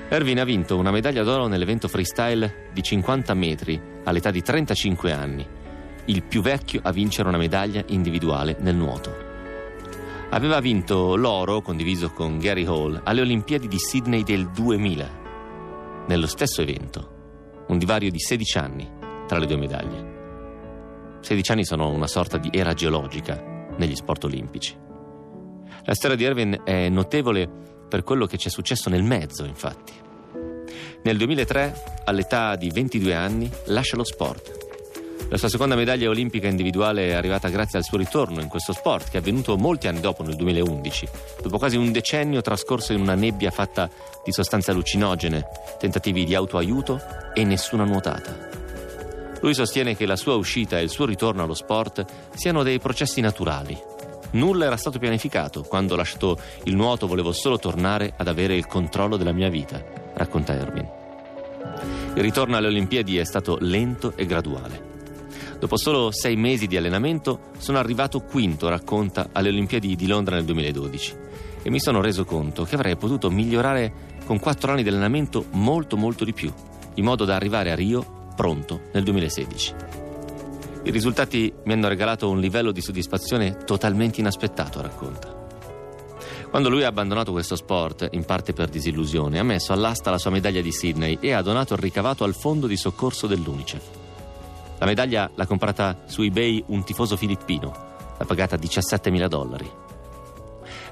[0.07, 5.47] Erwin ha vinto una medaglia d'oro nell'evento freestyle di 50 metri all'età di 35 anni,
[6.05, 9.15] il più vecchio a vincere una medaglia individuale nel nuoto.
[10.29, 15.09] Aveva vinto l'oro, condiviso con Gary Hall, alle Olimpiadi di Sydney del 2000,
[16.05, 17.20] nello stesso evento,
[17.71, 18.89] un divario di 16 anni
[19.27, 21.19] tra le due medaglie.
[21.21, 23.41] 16 anni sono una sorta di era geologica
[23.77, 24.77] negli sport olimpici.
[25.83, 27.49] La storia di Erwin è notevole
[27.87, 29.93] per quello che ci è successo nel mezzo, infatti.
[31.03, 34.60] Nel 2003, all'età di 22 anni, lascia lo sport.
[35.29, 39.09] La sua seconda medaglia olimpica individuale è arrivata grazie al suo ritorno in questo sport,
[39.09, 41.07] che è avvenuto molti anni dopo, nel 2011,
[41.41, 43.89] dopo quasi un decennio trascorso in una nebbia fatta
[44.23, 45.45] di sostanze allucinogene,
[45.79, 46.99] tentativi di autoaiuto
[47.33, 48.49] e nessuna nuotata.
[49.39, 52.05] Lui sostiene che la sua uscita e il suo ritorno allo sport
[52.35, 53.89] siano dei processi naturali,
[54.31, 55.63] Nulla era stato pianificato.
[55.63, 59.83] Quando ho lasciato il nuoto volevo solo tornare ad avere il controllo della mia vita,
[60.13, 60.87] racconta Erwin.
[62.15, 64.90] Il ritorno alle Olimpiadi è stato lento e graduale.
[65.61, 70.43] Dopo solo sei mesi di allenamento sono arrivato quinto, racconta, alle Olimpiadi di Londra nel
[70.45, 71.15] 2012
[71.61, 73.93] e mi sono reso conto che avrei potuto migliorare
[74.25, 76.51] con quattro anni di allenamento molto molto di più,
[76.95, 79.75] in modo da arrivare a Rio pronto nel 2016.
[80.85, 85.45] I risultati mi hanno regalato un livello di soddisfazione totalmente inaspettato, racconta.
[86.49, 90.31] Quando lui ha abbandonato questo sport, in parte per disillusione, ha messo all'asta la sua
[90.31, 94.00] medaglia di Sydney e ha donato il ricavato al fondo di soccorso dell'UNICEF.
[94.81, 97.71] La medaglia l'ha comprata su eBay un tifoso filippino,
[98.17, 99.69] l'ha pagata 17.000 dollari.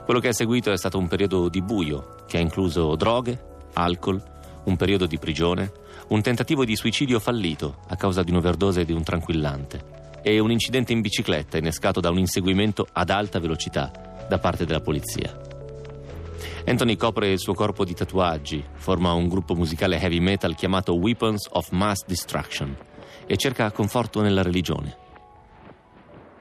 [0.06, 4.22] Quello che è seguito è stato un periodo di buio, che ha incluso droghe, alcol,
[4.66, 5.72] un periodo di prigione,
[6.10, 10.94] un tentativo di suicidio fallito a causa di un'overdose di un tranquillante e un incidente
[10.94, 13.92] in bicicletta innescato da un inseguimento ad alta velocità
[14.30, 15.36] da parte della polizia.
[16.68, 21.48] Anthony copre il suo corpo di tatuaggi, forma un gruppo musicale heavy metal chiamato Weapons
[21.54, 22.86] of Mass Destruction
[23.30, 24.98] e cerca conforto nella religione.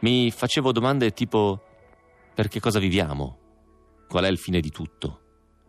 [0.00, 1.60] Mi facevo domande tipo
[2.34, 3.36] per che cosa viviamo?
[4.08, 5.20] Qual è il fine di tutto?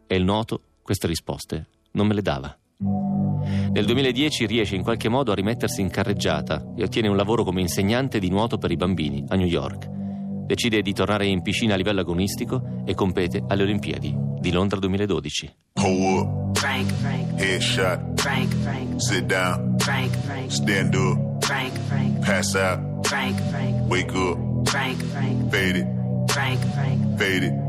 [0.08, 2.58] E il noto queste risposte non me le dava.
[2.78, 7.60] Nel 2010 riesce in qualche modo a rimettersi in carreggiata e ottiene un lavoro come
[7.60, 9.88] insegnante di nuoto per i bambini a New York.
[9.90, 15.56] Decide di tornare in piscina a livello agonistico e compete alle Olimpiadi di Londra 2012.
[15.74, 16.58] Pull up.
[16.58, 17.40] Frank, Frank.
[17.42, 18.22] Headshot.
[18.22, 19.02] Frank, Frank.
[19.02, 19.69] Sit down.
[19.84, 20.52] Frank, Frank.
[20.52, 21.44] Stand up.
[21.46, 22.22] Frank, Frank.
[22.24, 23.08] Pass out.
[23.08, 23.90] Frank, Frank.
[23.90, 24.38] Wake up.
[24.70, 25.52] Frank, Frank.
[25.52, 25.88] Fade it.
[26.32, 27.20] Frank, Frank.
[27.20, 27.69] Fade it.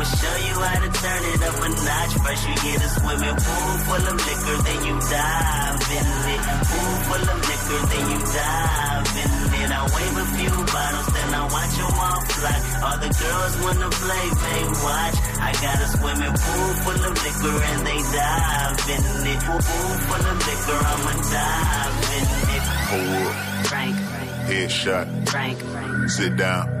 [0.01, 2.13] I'ma show you how to turn it up a notch.
[2.25, 6.41] First you get a swimming pool full of liquor, then you dive in it.
[6.65, 9.29] Pool full of liquor, then you dive in
[9.61, 9.69] it.
[9.69, 12.57] I wave a few bottles, then I watch them all fly.
[12.81, 15.17] All the girls wanna play, they watch.
[15.37, 19.39] I got a swimming pool full of liquor and they dive in it.
[19.45, 22.25] Pool full of liquor, I'ma dive in
[22.57, 22.65] it.
[22.89, 23.65] Hold up.
[23.69, 24.31] Frank, Frank.
[24.49, 25.29] Headshot.
[25.29, 26.09] Frank, Frank.
[26.09, 26.80] Sit down.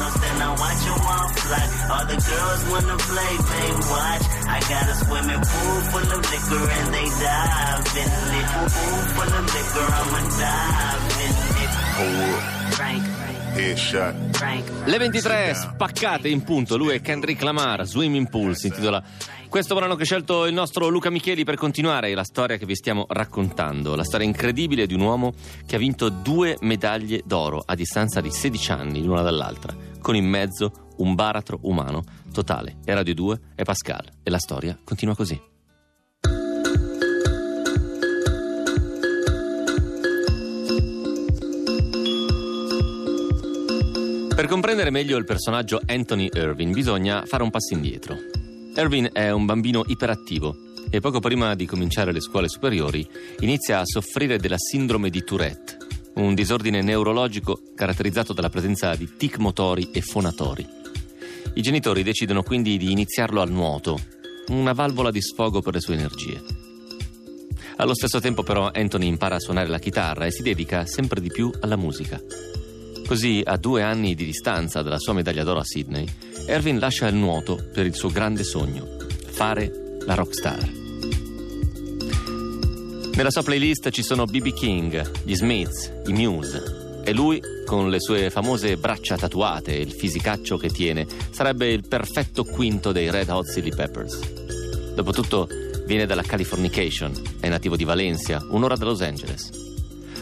[0.00, 1.64] then I watch them all fly.
[1.92, 4.24] All the girls wanna play, they watch.
[4.48, 8.46] I got a swimming pool full of liquor and they dive in it.
[8.72, 11.72] Pool full of liquor, I'ma dive in it.
[11.98, 12.42] Hold.
[12.74, 13.02] Frank,
[13.54, 14.14] Headshot.
[14.36, 14.64] Frank.
[14.86, 19.02] Le 23 spaccate in punto, lui è Kendrick Lamar, Swimming Pool si intitola
[19.52, 22.74] questo brano che ha scelto il nostro Luca Micheli per continuare la storia che vi
[22.74, 25.34] stiamo raccontando, la storia incredibile di un uomo
[25.66, 30.24] che ha vinto due medaglie d'oro a distanza di 16 anni l'una dall'altra, con in
[30.24, 32.78] mezzo un baratro umano totale.
[32.82, 35.38] E Radio 2 è Pascal e la storia continua così.
[44.34, 48.40] Per comprendere meglio il personaggio Anthony Irving bisogna fare un passo indietro.
[48.74, 50.56] Irving è un bambino iperattivo
[50.88, 53.06] e poco prima di cominciare le scuole superiori
[53.40, 55.76] inizia a soffrire della sindrome di Tourette,
[56.14, 60.66] un disordine neurologico caratterizzato dalla presenza di tic motori e fonatori.
[61.54, 63.98] I genitori decidono quindi di iniziarlo al nuoto,
[64.48, 66.42] una valvola di sfogo per le sue energie.
[67.76, 71.28] Allo stesso tempo però Anthony impara a suonare la chitarra e si dedica sempre di
[71.28, 72.18] più alla musica.
[73.06, 76.06] Così, a due anni di distanza dalla sua medaglia d'oro a Sydney,
[76.46, 78.96] Erwin lascia il nuoto per il suo grande sogno,
[79.30, 80.70] fare la rockstar.
[83.14, 88.00] Nella sua playlist ci sono BB King, gli Smiths, i Muse e lui, con le
[88.00, 93.28] sue famose braccia tatuate e il fisicaccio che tiene, sarebbe il perfetto quinto dei Red
[93.28, 94.18] Hot Chili Peppers.
[94.94, 95.48] Dopotutto
[95.86, 99.50] viene dalla Californication, è nativo di Valencia, un'ora da Los Angeles.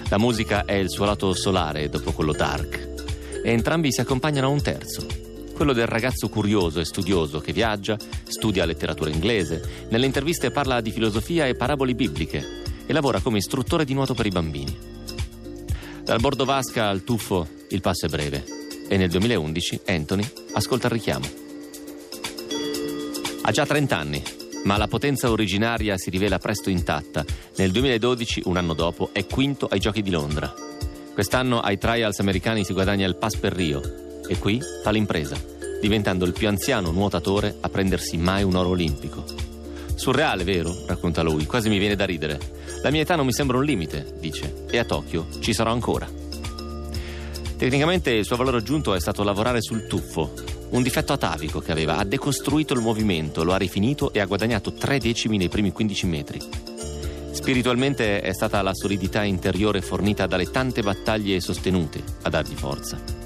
[0.08, 2.88] La musica è il suo lato solare dopo quello dark
[3.42, 5.06] e entrambi si accompagnano a un terzo,
[5.60, 7.94] quello del ragazzo curioso e studioso che viaggia,
[8.26, 13.84] studia letteratura inglese, nelle interviste parla di filosofia e parabole bibliche e lavora come istruttore
[13.84, 14.74] di nuoto per i bambini.
[16.02, 18.42] Dal bordo vasca al tuffo il passo è breve
[18.88, 21.26] e nel 2011 Anthony ascolta il richiamo.
[23.42, 24.22] Ha già 30 anni,
[24.64, 27.22] ma la potenza originaria si rivela presto intatta.
[27.56, 30.54] Nel 2012, un anno dopo, è quinto ai Giochi di Londra.
[31.12, 35.36] Quest'anno ai trials americani si guadagna il pass per Rio e qui fa l'impresa,
[35.80, 39.24] diventando il più anziano nuotatore a prendersi mai un oro olimpico.
[39.96, 40.72] Surreale, vero?
[40.86, 42.38] racconta lui, quasi mi viene da ridere.
[42.80, 46.08] La mia età non mi sembra un limite, dice, e a Tokyo ci sarò ancora.
[47.56, 50.32] Tecnicamente il suo valore aggiunto è stato lavorare sul tuffo,
[50.70, 54.72] un difetto atavico che aveva, ha decostruito il movimento, lo ha rifinito e ha guadagnato
[54.72, 56.40] tre decimi nei primi 15 metri.
[57.32, 63.19] Spiritualmente è stata la solidità interiore fornita dalle tante battaglie sostenute a dargli forza.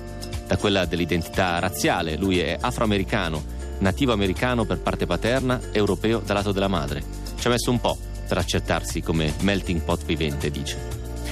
[0.46, 3.42] Da quella dell'identità razziale, lui è afroamericano,
[3.78, 7.02] nativo americano per parte paterna, europeo dal lato della madre.
[7.38, 10.76] Ci ha messo un po' per accettarsi come melting pot vivente, dice.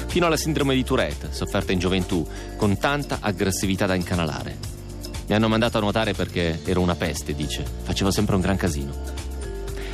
[0.07, 4.57] Fino alla sindrome di Tourette, sofferta in gioventù, con tanta aggressività da incanalare.
[5.27, 7.65] Mi hanno mandato a nuotare perché ero una peste, dice.
[7.83, 9.32] Facevo sempre un gran casino.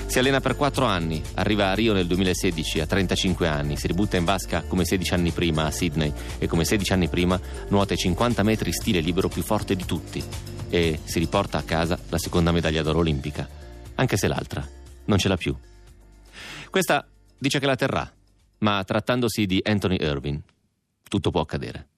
[0.09, 4.17] Si allena per 4 anni, arriva a Rio nel 2016 a 35 anni, si ributta
[4.17, 7.99] in vasca come 16 anni prima a Sydney e come 16 anni prima nuota i
[7.99, 10.25] 50 metri stile libero più forte di tutti
[10.71, 13.47] e si riporta a casa la seconda medaglia d'oro olimpica,
[13.97, 14.67] anche se l'altra
[15.05, 15.55] non ce l'ha più.
[16.71, 18.11] Questa dice che la terrà,
[18.61, 20.41] ma trattandosi di Anthony Irving,
[21.07, 21.89] tutto può accadere.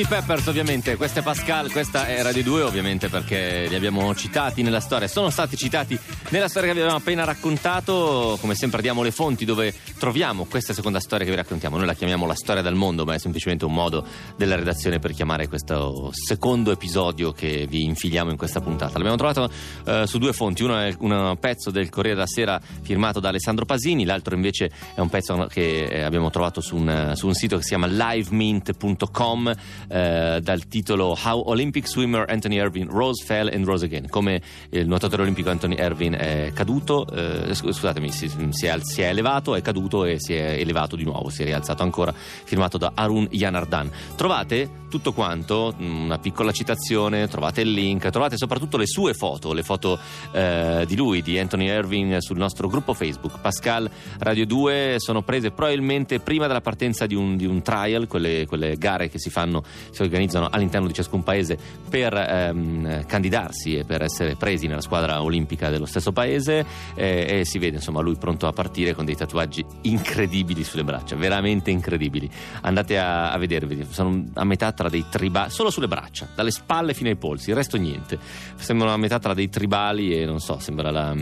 [0.00, 4.62] Chili Peppers ovviamente, questa è Pascal, questa è Radio 2 ovviamente perché li abbiamo citati
[4.62, 5.98] nella storia, sono stati citati
[6.30, 10.72] nella storia che vi abbiamo appena raccontato, come sempre diamo le fonti dove troviamo questa
[10.72, 13.66] seconda storia che vi raccontiamo, noi la chiamiamo la storia del mondo ma è semplicemente
[13.66, 14.02] un modo
[14.34, 18.94] della redazione per chiamare questo secondo episodio che vi infiliamo in questa puntata.
[18.94, 19.50] L'abbiamo trovato
[19.84, 23.66] eh, su due fonti, uno è un pezzo del Corriere della Sera firmato da Alessandro
[23.66, 27.62] Pasini, l'altro invece è un pezzo che abbiamo trovato su un, su un sito che
[27.62, 29.54] si chiama livemint.com
[29.86, 34.40] eh, dal titolo How Olympic Swimmer Anthony Irving Rose Fell and Rose Again, come
[34.70, 39.54] il nuotatore olimpico Anthony Irving è caduto, eh, scusatemi, si, si, è, si, è, elevato,
[39.54, 43.26] è caduto e si è elevato di nuovo, si è rialzato ancora, firmato da Arun
[43.30, 43.90] Yanardan.
[44.16, 49.62] Trovate tutto quanto, una piccola citazione, trovate il link, trovate soprattutto le sue foto, le
[49.62, 49.98] foto
[50.32, 53.88] eh, di lui, di Anthony Irving sul nostro gruppo Facebook, Pascal
[54.18, 58.76] Radio 2, sono prese probabilmente prima della partenza di un, di un trial, quelle, quelle
[58.76, 61.56] gare che si fanno si organizzano all'interno di ciascun paese
[61.88, 66.66] per ehm, candidarsi e per essere presi nella squadra olimpica dello stesso paese
[66.96, 71.16] eh, e si vede insomma lui pronto a partire con dei tatuaggi incredibili sulle braccia,
[71.16, 72.30] veramente incredibili.
[72.62, 76.94] Andate a, a vedervi, sono a metà tra dei tribali, solo sulle braccia, dalle spalle
[76.94, 78.18] fino ai polsi, il resto niente.
[78.56, 81.14] Sembrano a metà tra dei tribali e non so, sembra la.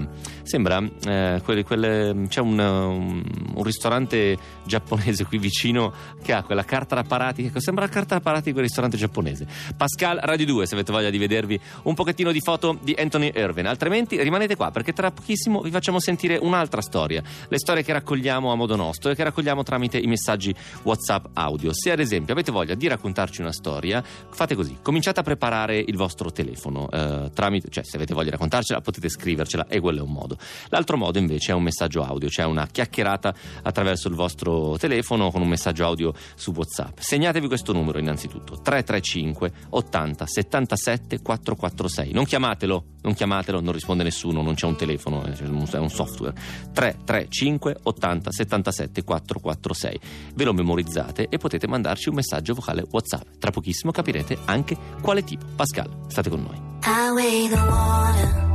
[0.43, 3.23] Sembra eh, quelle, quelle, c'è un, un,
[3.55, 5.93] un, ristorante giapponese qui vicino
[6.23, 9.47] che ha quella carta da parati, sembra la carta da parati di quel ristorante giapponese.
[9.77, 13.67] Pascal Radio 2, se avete voglia di vedervi un pochettino di foto di Anthony Irvin.
[13.67, 17.23] Altrimenti rimanete qua perché tra pochissimo vi facciamo sentire un'altra storia.
[17.49, 21.73] Le storie che raccogliamo a modo nostro e che raccogliamo tramite i messaggi WhatsApp audio.
[21.73, 24.79] Se ad esempio avete voglia di raccontarci una storia, fate così.
[24.83, 26.89] Cominciate a preparare il vostro telefono.
[26.91, 30.37] Eh, tramite, cioè, se avete voglia di raccontarcela, potete scrivercela e quello è un modo.
[30.69, 35.43] L'altro modo invece è un messaggio audio, cioè una chiacchierata attraverso il vostro telefono con
[35.43, 36.99] un messaggio audio su WhatsApp.
[36.99, 44.03] Segnatevi questo numero innanzitutto tutto 335 80 77 446 non chiamatelo non chiamatelo non risponde
[44.03, 46.35] nessuno non c'è un telefono è un software
[46.73, 49.99] 335 80 77 446.
[50.35, 53.27] Ve lo memorizzate e potete mandarci un messaggio vocale whatsapp.
[53.39, 55.47] Tra pochissimo capirete anche quale tipo.
[55.57, 56.57] Pascal state con noi.
[56.85, 58.49] I weigh the water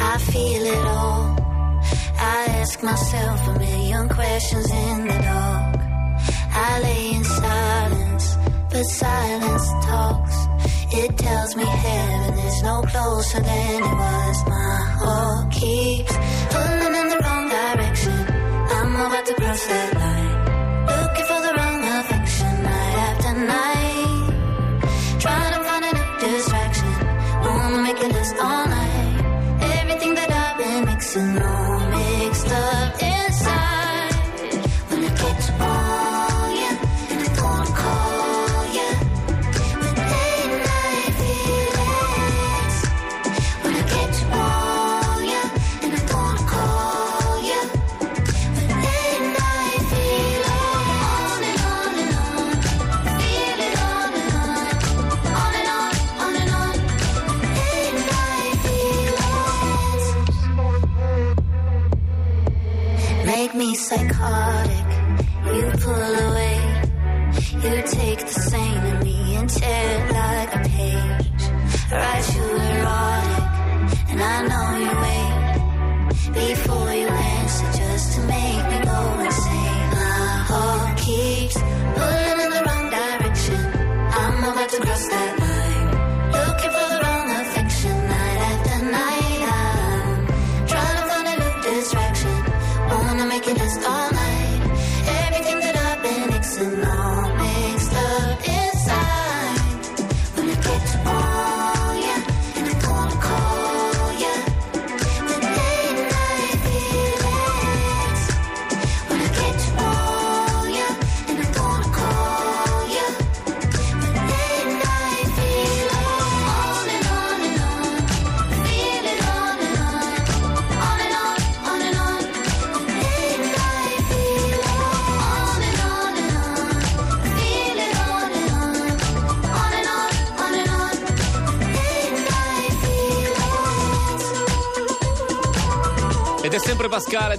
[0.00, 1.36] I feel it all.
[2.16, 5.76] I ask myself a million questions in the dark.
[6.52, 8.36] I lay in silence
[8.70, 10.36] but silence talks.
[10.92, 14.44] It tells me heaven is no closer than it was.
[14.46, 16.12] My heart keeps
[16.50, 17.33] pulling in the wrong
[28.40, 28.83] all night.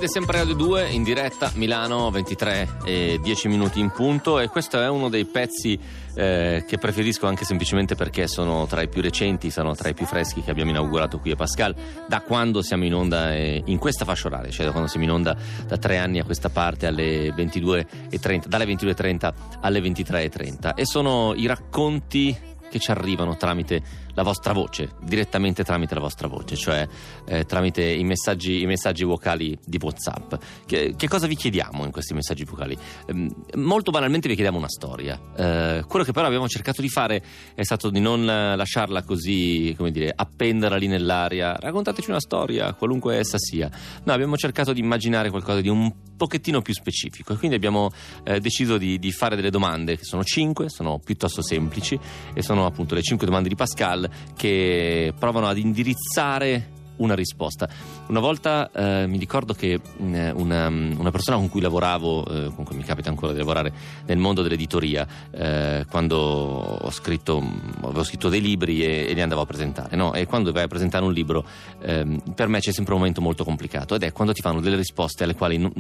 [0.06, 4.40] È sempre Radio 2 in diretta Milano 23 e 10 minuti in punto.
[4.40, 5.80] E questo è uno dei pezzi
[6.14, 10.06] eh, che preferisco anche semplicemente perché sono tra i più recenti, sono tra i più
[10.06, 11.74] freschi che abbiamo inaugurato qui a Pascal
[12.08, 15.12] da quando siamo in onda eh, in questa fascia oraria, cioè da quando siamo in
[15.12, 15.36] onda
[15.66, 21.48] da tre anni a questa parte alle 22.30, dalle 22.30 alle 23.30 e sono i
[21.48, 23.82] racconti che ci arrivano tramite
[24.16, 26.88] la vostra voce, direttamente tramite la vostra voce, cioè
[27.26, 30.36] eh, tramite i messaggi, i messaggi, vocali di WhatsApp.
[30.66, 32.78] Che, che, cosa vi chiediamo in questi messaggi vocali?
[33.06, 35.20] Eh, molto banalmente vi chiediamo una storia.
[35.36, 39.92] Eh, quello che però abbiamo cercato di fare è stato di non lasciarla così, come
[39.92, 41.56] dire, appenderla lì nell'aria.
[41.60, 43.70] Raccontateci una storia, qualunque essa sia.
[44.04, 47.92] No, abbiamo cercato di immaginare qualcosa di un pochettino più specifico e quindi abbiamo
[48.24, 52.00] eh, deciso di, di fare delle domande che sono cinque, sono piuttosto semplici
[52.34, 54.05] e sono appunto le cinque domande di Pascal
[54.36, 57.68] che provano ad indirizzare una risposta.
[58.08, 62.66] Una volta eh, mi ricordo che eh, una, una, persona con cui lavoravo, eh, con
[62.66, 63.74] cui mi capita ancora di lavorare
[64.06, 67.44] nel mondo dell'editoria, eh, quando ho scritto,
[67.82, 70.14] avevo scritto dei libri e, e li andavo a presentare, no?
[70.14, 71.46] e quando vai a presentare un libro
[71.82, 74.76] ehm, per me c'è sempre un momento molto complicato ed è quando ti fanno delle
[74.76, 75.58] risposte alle quali...
[75.58, 75.72] Non,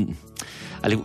[0.82, 1.02] alle,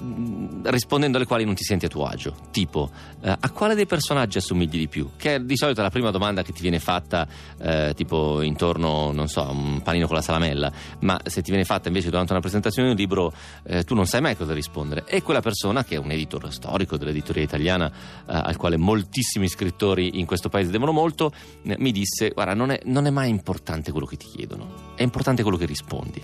[0.65, 2.91] rispondendo alle quali non ti senti a tuo agio, tipo
[3.23, 5.11] eh, a quale dei personaggi assomigli di più?
[5.17, 7.27] Che è di solito la prima domanda che ti viene fatta
[7.59, 11.65] eh, tipo intorno, non so, a un panino con la salamella, ma se ti viene
[11.65, 13.33] fatta invece durante una presentazione di un libro
[13.65, 15.05] eh, tu non sai mai cosa rispondere.
[15.07, 17.93] E quella persona, che è un editor storico dell'editoria italiana eh,
[18.27, 21.33] al quale moltissimi scrittori in questo paese devono molto,
[21.63, 25.03] eh, mi disse guarda non è, non è mai importante quello che ti chiedono, è
[25.03, 26.23] importante quello che rispondi.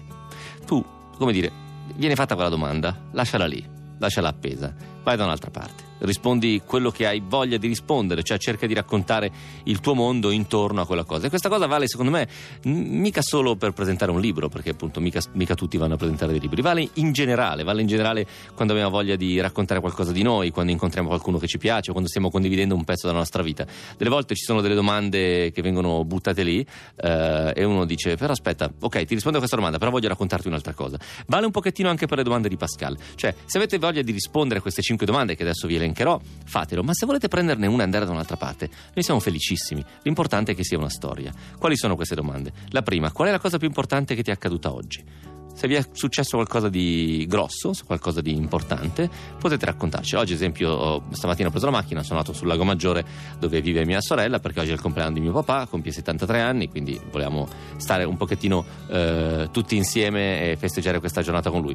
[0.65, 0.85] Tu,
[1.17, 1.51] come dire,
[1.95, 3.65] viene fatta quella domanda, lasciala lì,
[3.99, 4.75] lasciala appesa,
[5.07, 9.31] vai da un'altra parte rispondi quello che hai voglia di rispondere, cioè cerca di raccontare
[9.65, 11.27] il tuo mondo intorno a quella cosa.
[11.27, 12.29] E questa cosa vale secondo me
[12.65, 16.41] mica solo per presentare un libro, perché appunto mica, mica, tutti vanno a presentare dei
[16.41, 20.51] libri, vale in generale, vale in generale quando abbiamo voglia di raccontare qualcosa di noi,
[20.51, 23.67] quando incontriamo qualcuno che ci piace quando stiamo condividendo un pezzo della nostra vita.
[23.97, 28.33] Delle volte ci sono delle domande che vengono buttate lì eh, e uno dice però
[28.33, 30.99] aspetta, ok ti rispondo a questa domanda, però voglio raccontarti un'altra cosa.
[31.27, 34.59] Vale un pochettino anche per le domande di Pascal, cioè se avete voglia di rispondere
[34.59, 37.85] a queste cinque domande che adesso vi elencherò, fatelo, ma se volete prenderne una e
[37.85, 39.85] andare da un'altra parte, noi siamo felicissimi.
[40.03, 41.33] L'importante è che sia una storia.
[41.59, 42.53] Quali sono queste domande?
[42.71, 45.36] La prima, qual è la cosa più importante che ti è accaduta oggi?
[45.57, 49.09] Se vi è successo qualcosa di grosso, qualcosa di importante,
[49.41, 50.15] potete raccontarci.
[50.15, 53.03] Oggi, ad esempio, stamattina ho preso la macchina, sono andato sul Lago Maggiore
[53.39, 56.69] dove vive mia sorella perché oggi è il compleanno di mio papà, compie 73 anni,
[56.69, 57.49] quindi volevamo
[57.79, 61.75] stare un pochettino eh, tutti insieme e festeggiare questa giornata con lui.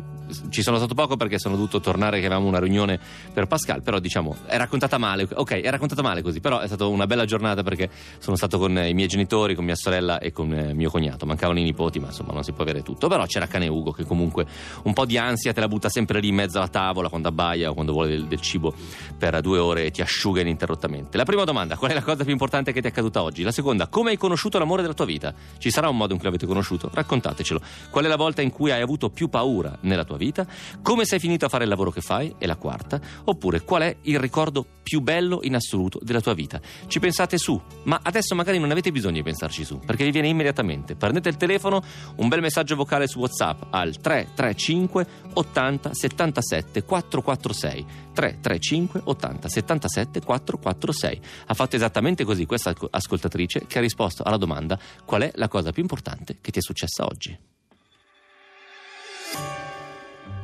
[0.49, 2.99] Ci sono stato poco perché sono dovuto tornare che avevamo una riunione
[3.33, 6.85] per Pascal, però diciamo è raccontata male, ok, è raccontata male così, però è stata
[6.85, 10.53] una bella giornata perché sono stato con i miei genitori, con mia sorella e con
[10.53, 11.25] eh, mio cognato.
[11.25, 14.05] Mancavano i nipoti, ma insomma non si può avere tutto, però c'era cane Ugo che
[14.05, 14.45] comunque
[14.83, 17.69] un po' di ansia te la butta sempre lì in mezzo alla tavola quando abbaia
[17.69, 18.73] o quando vuole del, del cibo
[19.17, 21.17] per due ore e ti asciuga ininterrottamente.
[21.17, 23.43] La prima domanda, qual è la cosa più importante che ti è accaduta oggi?
[23.43, 25.33] La seconda, come hai conosciuto l'amore della tua vita?
[25.57, 26.89] Ci sarà un modo in cui l'avete conosciuto?
[26.93, 27.61] Raccontatecelo.
[27.89, 30.45] Qual è la volta in cui hai avuto più paura nella tua vita?
[30.81, 32.33] Come sei finito a fare il lavoro che fai?
[32.37, 32.99] E la quarta.
[33.25, 36.59] Oppure qual è il ricordo più bello in assoluto della tua vita?
[36.87, 40.27] Ci pensate su, ma adesso magari non avete bisogno di pensarci su, perché vi viene
[40.27, 40.95] immediatamente.
[40.95, 41.83] Prendete il telefono,
[42.17, 51.21] un bel messaggio vocale su WhatsApp al 335 80 77 446 335 80 77 446
[51.47, 55.71] ha fatto esattamente così questa ascoltatrice che ha risposto alla domanda qual è la cosa
[55.71, 57.37] più importante che ti è successa oggi?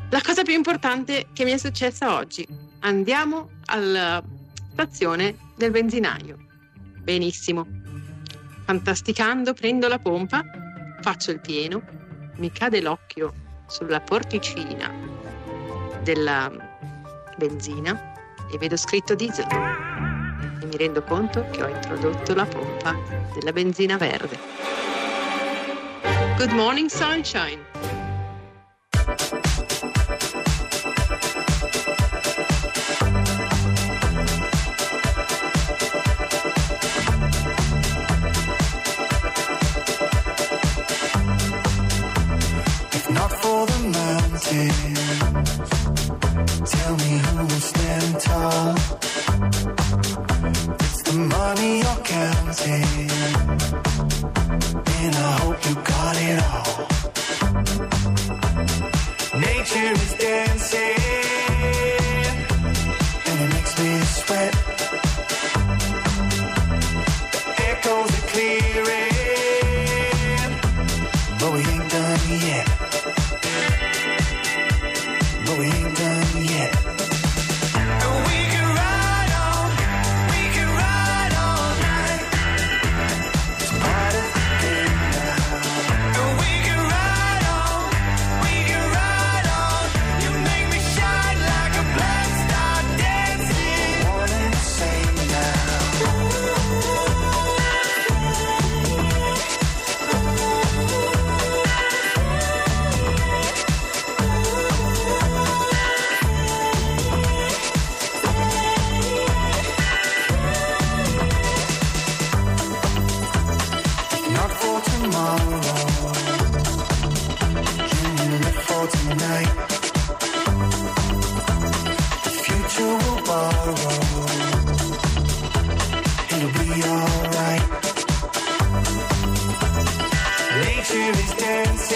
[0.09, 2.47] La cosa più importante che mi è successa oggi.
[2.79, 4.23] Andiamo alla
[4.71, 6.37] stazione del benzinaio.
[7.01, 7.67] Benissimo.
[8.63, 10.45] Fantasticando prendo la pompa
[11.01, 11.81] faccio il pieno
[12.37, 13.33] mi cade l'occhio
[13.67, 14.93] sulla porticina
[16.01, 16.51] della
[17.35, 18.13] benzina
[18.51, 19.47] e vedo scritto diesel
[20.61, 22.95] e mi rendo conto che ho introdotto la pompa
[23.33, 24.37] della benzina verde.
[26.37, 27.66] Good morning sunshine.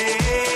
[0.01, 0.50] yeah.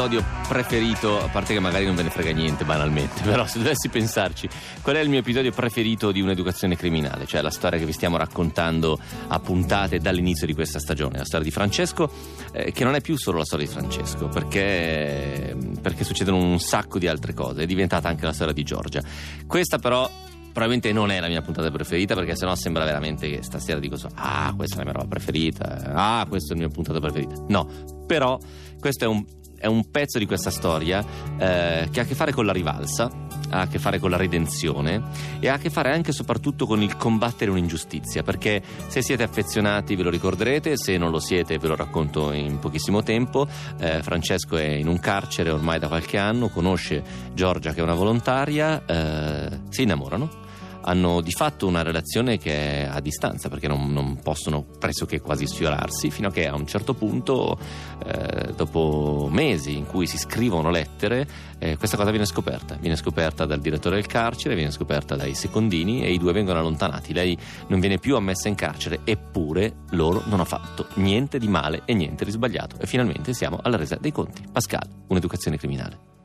[0.00, 3.90] Episodio preferito, a parte che magari non ve ne frega niente banalmente, però se dovessi
[3.90, 4.48] pensarci,
[4.80, 8.16] qual è il mio episodio preferito di un'educazione criminale, cioè la storia che vi stiamo
[8.16, 8.98] raccontando
[9.28, 12.10] a puntate dall'inizio di questa stagione, la storia di Francesco,
[12.50, 16.98] eh, che non è più solo la storia di Francesco, perché, perché succedono un sacco
[16.98, 19.02] di altre cose, è diventata anche la storia di Giorgia.
[19.46, 20.08] Questa però
[20.50, 24.08] probabilmente non è la mia puntata preferita perché sennò sembra veramente che stasera dico so,
[24.14, 27.68] ah questa è la mia roba preferita ah questo è il mio puntata preferita no
[28.04, 28.36] però
[28.80, 29.24] questo è un,
[29.60, 31.04] è un pezzo di questa storia
[31.38, 34.16] eh, che ha a che fare con la rivalsa ha a che fare con la
[34.16, 35.02] redenzione
[35.40, 39.22] e ha a che fare anche e soprattutto con il combattere un'ingiustizia perché se siete
[39.22, 43.46] affezionati ve lo ricorderete se non lo siete ve lo racconto in pochissimo tempo.
[43.78, 47.02] Eh, Francesco è in un carcere ormai da qualche anno conosce
[47.34, 50.48] Giorgia che è una volontaria eh, si innamorano
[50.90, 55.46] hanno di fatto una relazione che è a distanza perché non, non possono pressoché quasi
[55.46, 57.58] sfiorarsi fino a che a un certo punto
[58.04, 61.26] eh, dopo mesi in cui si scrivono lettere
[61.58, 62.74] eh, questa cosa viene scoperta.
[62.74, 67.12] Viene scoperta dal direttore del carcere viene scoperta dai secondini e i due vengono allontanati.
[67.12, 67.38] Lei
[67.68, 71.94] non viene più ammessa in carcere eppure loro non hanno fatto niente di male e
[71.94, 74.42] niente di sbagliato e finalmente siamo alla resa dei conti.
[74.50, 76.19] Pascal un'educazione criminale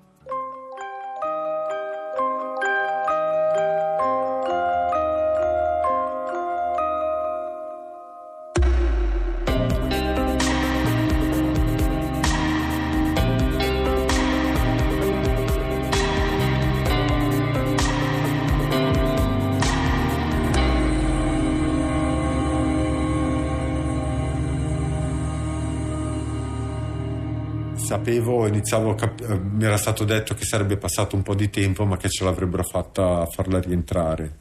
[28.05, 31.85] Sapevo, iniziavo cap- eh, mi era stato detto che sarebbe passato un po' di tempo,
[31.85, 34.31] ma che ce l'avrebbero fatta a farla rientrare.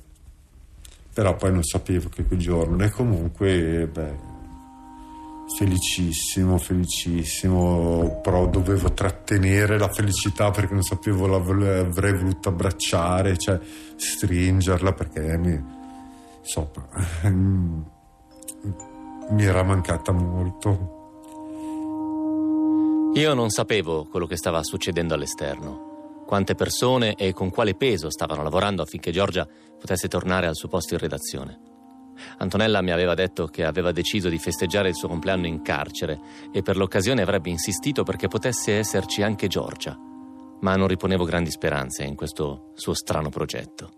[1.14, 2.84] Però poi non sapevo che quel giorno.
[2.84, 4.14] E comunque, beh,
[5.56, 8.20] felicissimo, felicissimo.
[8.22, 13.58] Però dovevo trattenere la felicità perché non sapevo, l'avrei voluto abbracciare, cioè
[13.96, 15.58] stringerla perché mi,
[16.38, 16.86] insomma,
[19.30, 20.93] mi era mancata molto.
[23.14, 28.42] Io non sapevo quello che stava succedendo all'esterno, quante persone e con quale peso stavano
[28.42, 29.46] lavorando affinché Giorgia
[29.78, 31.60] potesse tornare al suo posto in redazione.
[32.38, 36.18] Antonella mi aveva detto che aveva deciso di festeggiare il suo compleanno in carcere
[36.52, 39.96] e per l'occasione avrebbe insistito perché potesse esserci anche Giorgia,
[40.62, 43.92] ma non riponevo grandi speranze in questo suo strano progetto.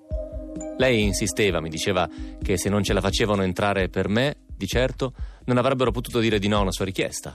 [0.76, 2.06] Lei insisteva, mi diceva
[2.42, 5.14] che se non ce la facevano entrare per me, di certo,
[5.46, 7.32] non avrebbero potuto dire di no a una sua richiesta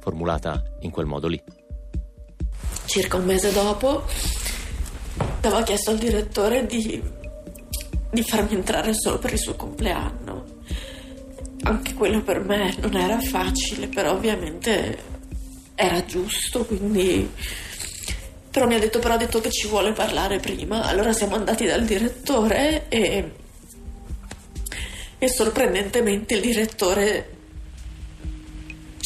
[0.00, 1.40] formulata in quel modo lì.
[2.86, 4.04] Circa un mese dopo
[5.42, 7.02] aveva chiesto al direttore di,
[8.10, 10.58] di farmi entrare solo per il suo compleanno.
[11.62, 14.98] Anche quello per me non era facile, però ovviamente
[15.74, 17.30] era giusto, quindi...
[18.50, 20.84] Però mi ha detto, però ha detto che ci vuole parlare prima.
[20.84, 23.32] Allora siamo andati dal direttore e...
[25.18, 27.36] E sorprendentemente il direttore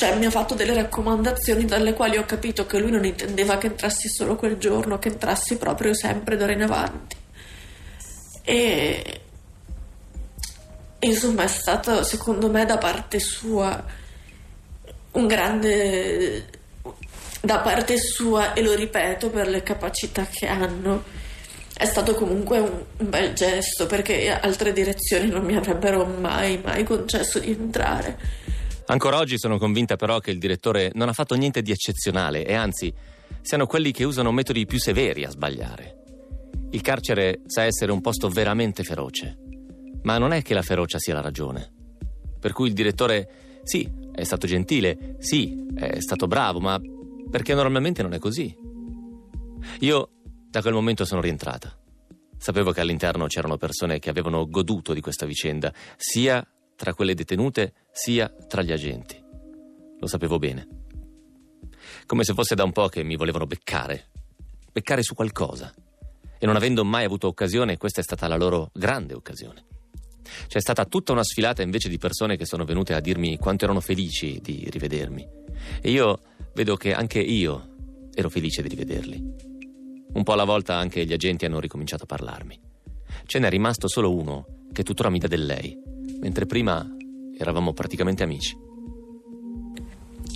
[0.04, 3.68] cioè mi ha fatto delle raccomandazioni dalle quali ho capito che lui non intendeva che
[3.68, 7.16] entrassi solo quel giorno, che entrassi proprio sempre d'ora in avanti.
[8.42, 9.20] E
[10.98, 13.82] insomma è stato secondo me da parte sua
[15.12, 16.46] un grande
[17.40, 21.04] da parte sua e lo ripeto per le capacità che hanno
[21.76, 26.84] è stato comunque un, un bel gesto perché altre direzioni non mi avrebbero mai mai
[26.84, 28.43] concesso di entrare
[28.86, 32.54] Ancora oggi sono convinta però che il direttore non ha fatto niente di eccezionale e
[32.54, 32.92] anzi
[33.40, 36.02] siano quelli che usano metodi più severi a sbagliare.
[36.70, 39.38] Il carcere sa essere un posto veramente feroce,
[40.02, 41.72] ma non è che la ferocia sia la ragione.
[42.38, 46.78] Per cui il direttore sì, è stato gentile, sì, è stato bravo, ma
[47.30, 48.54] perché normalmente non è così.
[49.80, 50.10] Io
[50.50, 51.74] da quel momento sono rientrata.
[52.36, 56.46] Sapevo che all'interno c'erano persone che avevano goduto di questa vicenda, sia
[56.76, 59.22] tra quelle detenute sia tra gli agenti.
[59.98, 60.66] Lo sapevo bene.
[62.06, 64.10] Come se fosse da un po' che mi volevano beccare.
[64.72, 65.72] Beccare su qualcosa.
[66.38, 69.64] E non avendo mai avuto occasione, questa è stata la loro grande occasione.
[70.46, 73.80] C'è stata tutta una sfilata invece di persone che sono venute a dirmi quanto erano
[73.80, 75.26] felici di rivedermi.
[75.80, 76.20] E io
[76.54, 79.34] vedo che anche io ero felice di rivederli.
[80.12, 82.60] Un po' alla volta anche gli agenti hanno ricominciato a parlarmi.
[83.26, 85.92] Ce n'è rimasto solo uno che tuttora mi dà del lei
[86.24, 86.82] mentre prima
[87.38, 88.56] eravamo praticamente amici.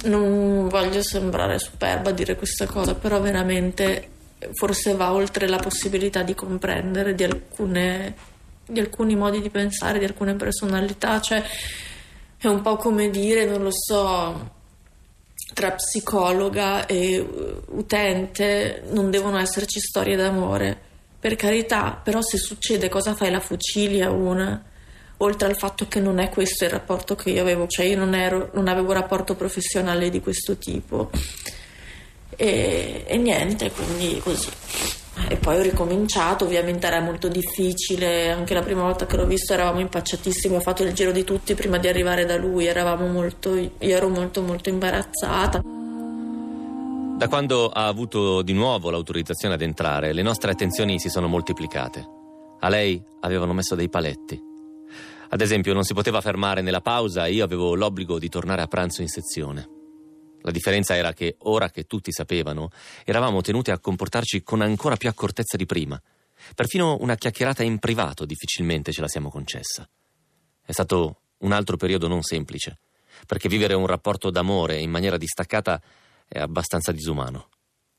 [0.03, 4.11] Non voglio sembrare superba dire questa cosa, però veramente
[4.53, 8.15] forse va oltre la possibilità di comprendere di, alcune,
[8.67, 11.43] di alcuni modi di pensare, di alcune personalità, cioè
[12.37, 14.51] è un po' come dire, non lo so,
[15.55, 17.19] tra psicologa e
[17.71, 20.87] utente non devono esserci storie d'amore.
[21.19, 23.31] Per carità, però se succede cosa fai?
[23.31, 24.69] La fucili a una?
[25.19, 28.15] Oltre al fatto che non è questo il rapporto che io avevo, cioè io non,
[28.15, 31.11] ero, non avevo rapporto professionale di questo tipo
[32.37, 34.49] e, e niente, quindi così.
[35.29, 39.53] E poi ho ricominciato, ovviamente era molto difficile, anche la prima volta che l'ho visto
[39.53, 43.57] eravamo impacciatissimi, ho fatto il giro di tutti prima di arrivare da lui, eravamo molto,
[43.57, 45.61] io ero molto molto imbarazzata.
[45.61, 52.07] Da quando ha avuto di nuovo l'autorizzazione ad entrare, le nostre attenzioni si sono moltiplicate.
[52.61, 54.48] A lei avevano messo dei paletti.
[55.31, 58.67] Ad esempio, non si poteva fermare nella pausa e io avevo l'obbligo di tornare a
[58.67, 59.69] pranzo in sezione.
[60.43, 62.71] La differenza era che, ora che tutti sapevano,
[63.05, 66.01] eravamo tenuti a comportarci con ancora più accortezza di prima.
[66.55, 69.87] Perfino una chiacchierata in privato difficilmente ce la siamo concessa.
[70.65, 72.79] È stato un altro periodo non semplice,
[73.27, 75.81] perché vivere un rapporto d'amore in maniera distaccata
[76.27, 77.49] è abbastanza disumano.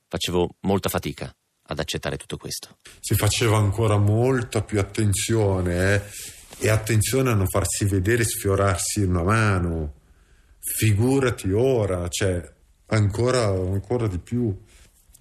[0.08, 1.32] Facevo molta fatica
[1.64, 2.78] ad accettare tutto questo.
[3.00, 6.02] Si faceva ancora molta più attenzione, eh?
[6.62, 9.94] E attenzione a non farsi vedere sfiorarsi una mano.
[10.60, 12.44] Figurati ora, cioè
[12.88, 14.56] ancora, ancora di più.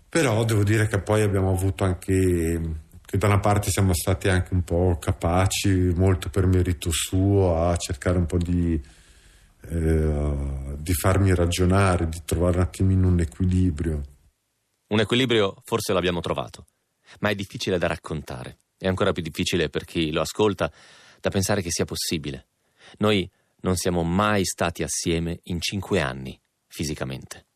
[0.08, 4.52] Però devo dire che poi abbiamo avuto anche che da una parte siamo stati anche
[4.52, 8.78] un po' capaci, molto per merito suo, a cercare un po' di,
[9.62, 14.02] eh, di farmi ragionare, di trovare un attimino un equilibrio.
[14.88, 16.66] Un equilibrio forse l'abbiamo trovato,
[17.20, 18.58] ma è difficile da raccontare.
[18.76, 20.70] È ancora più difficile per chi lo ascolta
[21.20, 22.46] da pensare che sia possibile.
[22.98, 23.28] Noi
[23.60, 27.46] non siamo mai stati assieme in cinque anni, fisicamente.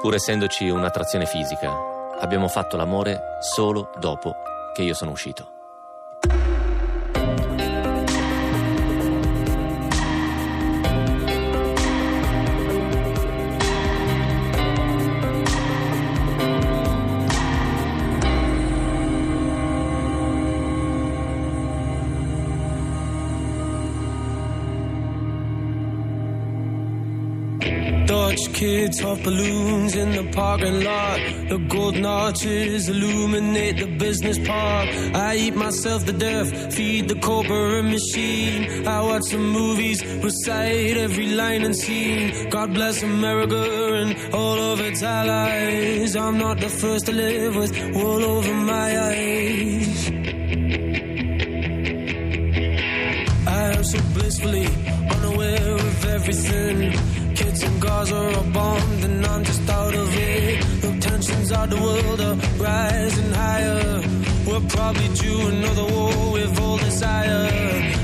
[0.00, 4.34] Pur essendoci un'attrazione fisica, abbiamo fatto l'amore solo dopo
[4.74, 5.63] che io sono uscito.
[28.64, 31.18] Kids off balloons in the parking lot.
[31.52, 34.86] The golden arches illuminate the business park.
[35.28, 38.62] I eat myself to death, feed the corporate machine.
[38.96, 39.98] I watch some movies,
[40.28, 42.48] recite every line and scene.
[42.56, 43.64] God bless America
[44.00, 44.10] and
[44.40, 46.16] all of its allies.
[46.16, 49.98] I'm not the first to live with wool over my eyes.
[53.58, 54.66] I am so blissfully
[55.16, 57.23] unaware of everything.
[57.54, 60.64] Kids Gaza are bombed and I'm just out of it.
[60.80, 64.00] The tensions of the world are rising higher.
[64.44, 67.48] We're probably due another war with all desire.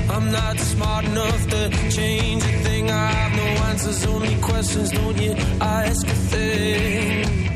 [0.09, 2.89] I'm not smart enough to change a thing.
[2.89, 4.91] I have no answers, only questions.
[4.91, 7.50] Don't you ask a thing?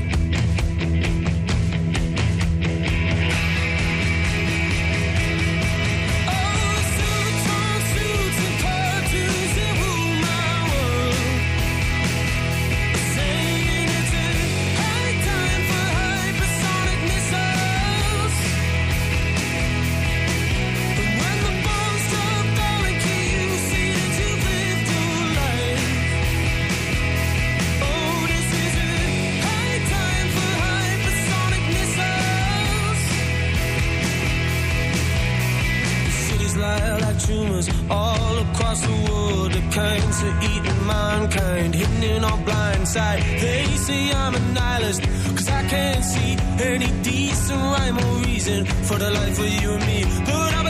[38.37, 43.21] Across the world came to eating mankind, hidden in our blind side.
[43.41, 45.01] They say I'm a nihilist,
[45.35, 49.85] cause I can't see any decent rhyme or reason for the life of you and
[49.85, 50.03] me.
[50.25, 50.64] But I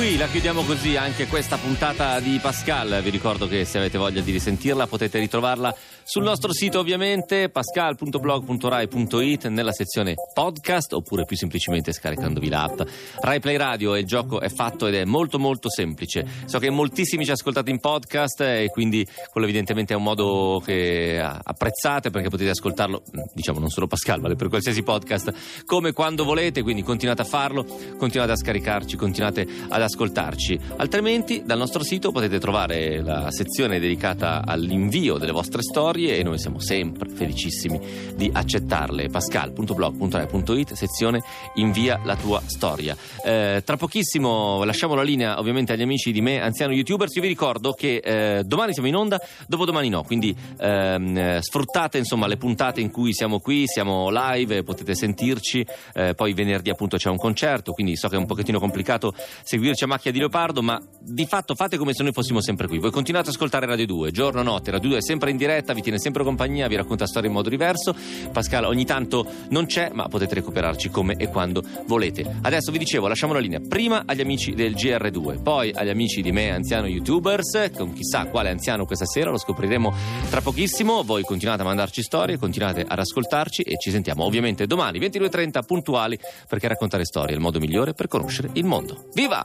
[0.00, 3.02] qui, la chiudiamo così anche questa puntata di Pascal.
[3.02, 9.48] Vi ricordo che se avete voglia di risentirla potete ritrovarla sul nostro sito ovviamente pascal.blog.rai.it
[9.48, 12.80] nella sezione podcast oppure più semplicemente scaricandovi l'app.
[13.20, 16.26] Rai Play Radio il gioco è fatto ed è molto molto semplice.
[16.46, 21.20] So che moltissimi ci ascoltate in podcast e quindi quello evidentemente è un modo che
[21.20, 23.02] apprezzate perché potete ascoltarlo,
[23.34, 27.66] diciamo non solo Pascal, vale per qualsiasi podcast come quando volete, quindi continuate a farlo,
[27.98, 30.58] continuate a scaricarci, continuate ad ascoltarci.
[30.76, 36.38] Altrimenti dal nostro sito potete trovare la sezione dedicata all'invio delle vostre storie e noi
[36.38, 37.80] siamo sempre felicissimi
[38.14, 39.08] di accettarle.
[39.08, 41.22] pascal.blog.rai.it sezione
[41.54, 42.96] invia la tua storia.
[43.24, 47.14] Eh, tra pochissimo lasciamo la linea ovviamente agli amici di me, anziano youtubers.
[47.16, 51.98] Io vi ricordo che eh, domani siamo in onda, dopodomani no, quindi ehm, eh, sfruttate
[51.98, 55.66] insomma le puntate in cui siamo qui, siamo live, potete sentirci.
[55.92, 59.12] Eh, poi venerdì appunto c'è un concerto, quindi so che è un pochettino complicato
[59.42, 62.78] seguirci a macchia di leopardo, ma di fatto fate come se noi fossimo sempre qui.
[62.78, 65.82] Voi continuate ad ascoltare Radio 2, giorno, notte, Radio 2 è sempre in diretta, vi
[65.82, 67.94] tiene sempre compagnia, vi racconta storie in modo diverso.
[68.32, 72.38] Pascal ogni tanto non c'è, ma potete recuperarci come e quando volete.
[72.42, 76.32] Adesso vi dicevo, lasciamo la linea prima agli amici del GR2, poi agli amici di
[76.32, 79.92] me, anziano youtubers, con chissà quale anziano questa sera, lo scopriremo
[80.28, 81.02] tra pochissimo.
[81.02, 86.18] Voi continuate a mandarci storie, continuate ad ascoltarci e ci sentiamo ovviamente domani 22.30 puntuali
[86.48, 89.08] perché raccontare storie è il modo migliore per conoscere il mondo.
[89.14, 89.44] Viva!